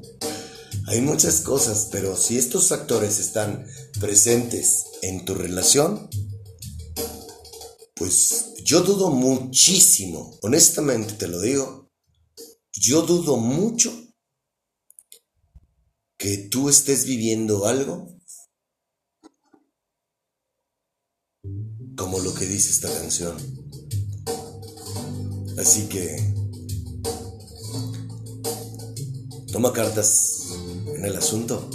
Hay 0.90 1.02
muchas 1.02 1.42
cosas, 1.42 1.88
pero 1.92 2.16
si 2.16 2.36
estos 2.36 2.68
factores 2.68 3.20
están 3.20 3.64
presentes 4.00 4.86
en 5.02 5.24
tu 5.24 5.36
relación, 5.36 6.10
pues 7.94 8.54
yo 8.64 8.80
dudo 8.80 9.10
muchísimo, 9.10 10.36
honestamente 10.42 11.14
te 11.14 11.28
lo 11.28 11.40
digo, 11.40 11.88
yo 12.72 13.02
dudo 13.02 13.36
mucho 13.36 13.92
que 16.18 16.48
tú 16.50 16.68
estés 16.68 17.04
viviendo 17.04 17.66
algo 17.66 18.08
como 21.96 22.18
lo 22.18 22.34
que 22.34 22.46
dice 22.46 22.70
esta 22.70 22.92
canción. 22.92 23.36
Así 25.56 25.88
que 25.88 26.34
toma 29.52 29.72
cartas 29.72 30.40
en 31.00 31.06
el 31.06 31.16
asunto. 31.16 31.66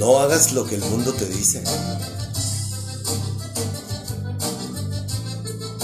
No 0.00 0.18
hagas 0.18 0.52
lo 0.52 0.66
que 0.66 0.74
el 0.74 0.80
mundo 0.82 1.12
te 1.12 1.26
dice. 1.26 1.62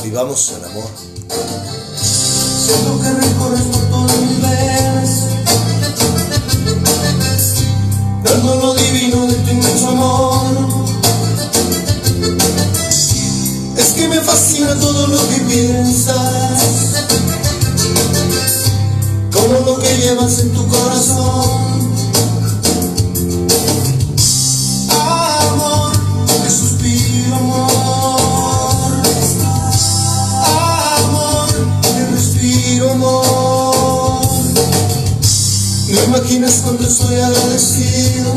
Vivamos 0.02 0.52
el 0.56 0.64
amor. 0.64 0.90
Siento 2.02 3.00
que 3.00 3.10
recorres 3.12 3.62
por 3.62 3.82
todo 3.90 4.08
el 4.12 4.20
universo, 4.20 5.26
dando 8.24 8.54
lo 8.56 8.74
divino 8.74 9.26
de 9.26 9.34
tu 9.34 9.50
inmenso 9.50 9.88
amor. 9.88 10.46
Es 13.76 13.92
que 13.92 14.08
me 14.08 14.20
fascina 14.20 14.78
todo 14.80 15.06
lo 15.06 15.28
que 15.28 15.36
piensas 15.42 16.43
que 20.26 20.40
en 20.40 20.52
tu 20.54 20.66
corazón. 20.68 21.94
Amor, 24.90 25.92
te 26.42 26.50
suspiro, 26.50 27.36
amor. 27.36 29.02
Amor, 30.96 31.48
te 31.82 32.06
respiro, 32.06 32.90
amor. 32.92 34.20
No 35.90 36.04
imaginas 36.04 36.54
cuando 36.62 36.86
estoy 36.88 37.16
agradecido. 37.16 38.32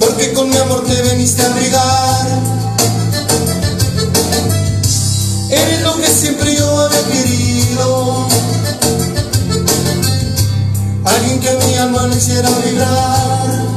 Porque 0.00 0.32
con 0.32 0.48
mi 0.48 0.56
amor 0.56 0.82
te 0.84 1.02
veniste 1.02 1.42
a 1.42 1.46
abrigar 1.52 2.31
Hiciera 11.82 12.48
vibrar. 12.64 13.71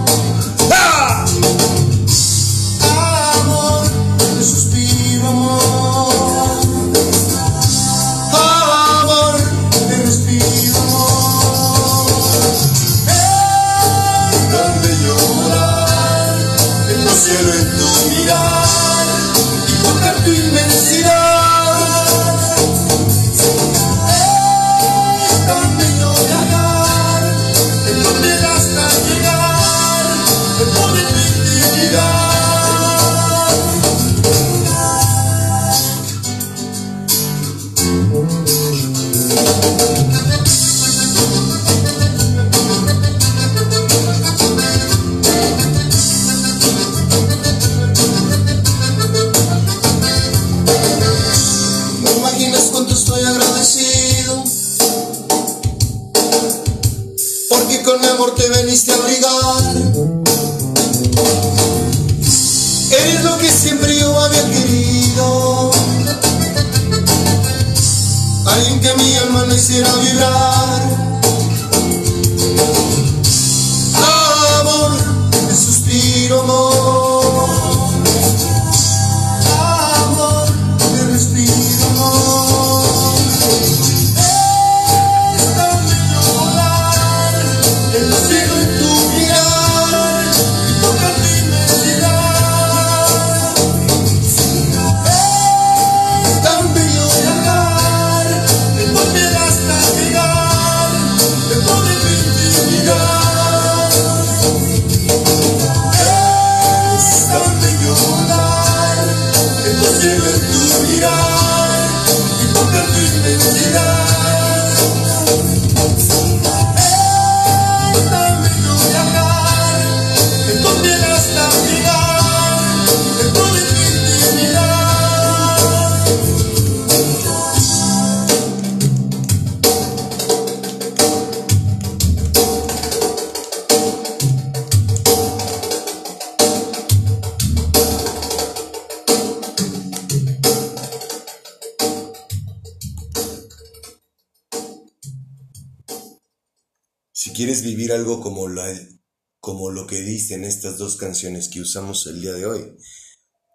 Dicen 150.16 150.46
estas 150.46 150.78
dos 150.78 150.96
canciones 150.96 151.50
que 151.50 151.60
usamos 151.60 152.08
el 152.08 152.22
día 152.22 152.32
de 152.32 152.46
hoy, 152.46 152.78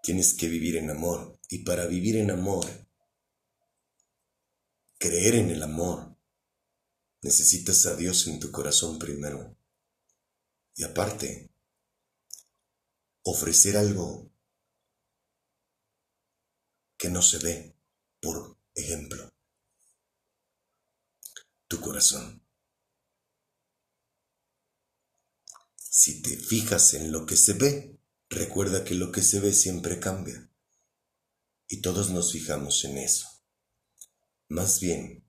tienes 0.02 0.34
que 0.34 0.46
vivir 0.46 0.76
en 0.76 0.90
amor. 0.90 1.40
Y 1.48 1.64
para 1.64 1.86
vivir 1.86 2.16
en 2.16 2.30
amor, 2.30 2.66
creer 4.98 5.36
en 5.36 5.48
el 5.48 5.62
amor, 5.62 6.18
necesitas 7.22 7.86
a 7.86 7.96
Dios 7.96 8.26
en 8.26 8.38
tu 8.40 8.50
corazón 8.50 8.98
primero. 8.98 9.56
Y 10.74 10.84
aparte, 10.84 11.50
ofrecer 13.22 13.78
algo 13.78 14.30
que 16.98 17.08
no 17.08 17.22
se 17.22 17.38
ve, 17.38 17.74
por 18.20 18.58
ejemplo, 18.74 19.32
tu 21.68 21.80
corazón. 21.80 22.39
Si 26.02 26.22
te 26.22 26.34
fijas 26.34 26.94
en 26.94 27.12
lo 27.12 27.26
que 27.26 27.36
se 27.36 27.52
ve, 27.52 28.00
recuerda 28.30 28.84
que 28.84 28.94
lo 28.94 29.12
que 29.12 29.20
se 29.20 29.38
ve 29.38 29.52
siempre 29.52 30.00
cambia. 30.00 30.50
Y 31.68 31.82
todos 31.82 32.08
nos 32.08 32.32
fijamos 32.32 32.86
en 32.86 32.96
eso. 32.96 33.28
Más 34.48 34.80
bien, 34.80 35.22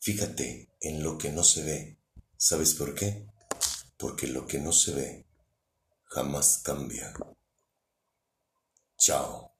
fíjate 0.00 0.74
en 0.80 1.02
lo 1.02 1.18
que 1.18 1.30
no 1.32 1.44
se 1.44 1.64
ve. 1.64 1.98
¿Sabes 2.38 2.72
por 2.72 2.94
qué? 2.94 3.26
Porque 3.98 4.26
lo 4.26 4.46
que 4.46 4.58
no 4.58 4.72
se 4.72 4.94
ve 4.94 5.26
jamás 6.04 6.62
cambia. 6.64 7.12
Chao. 8.96 9.53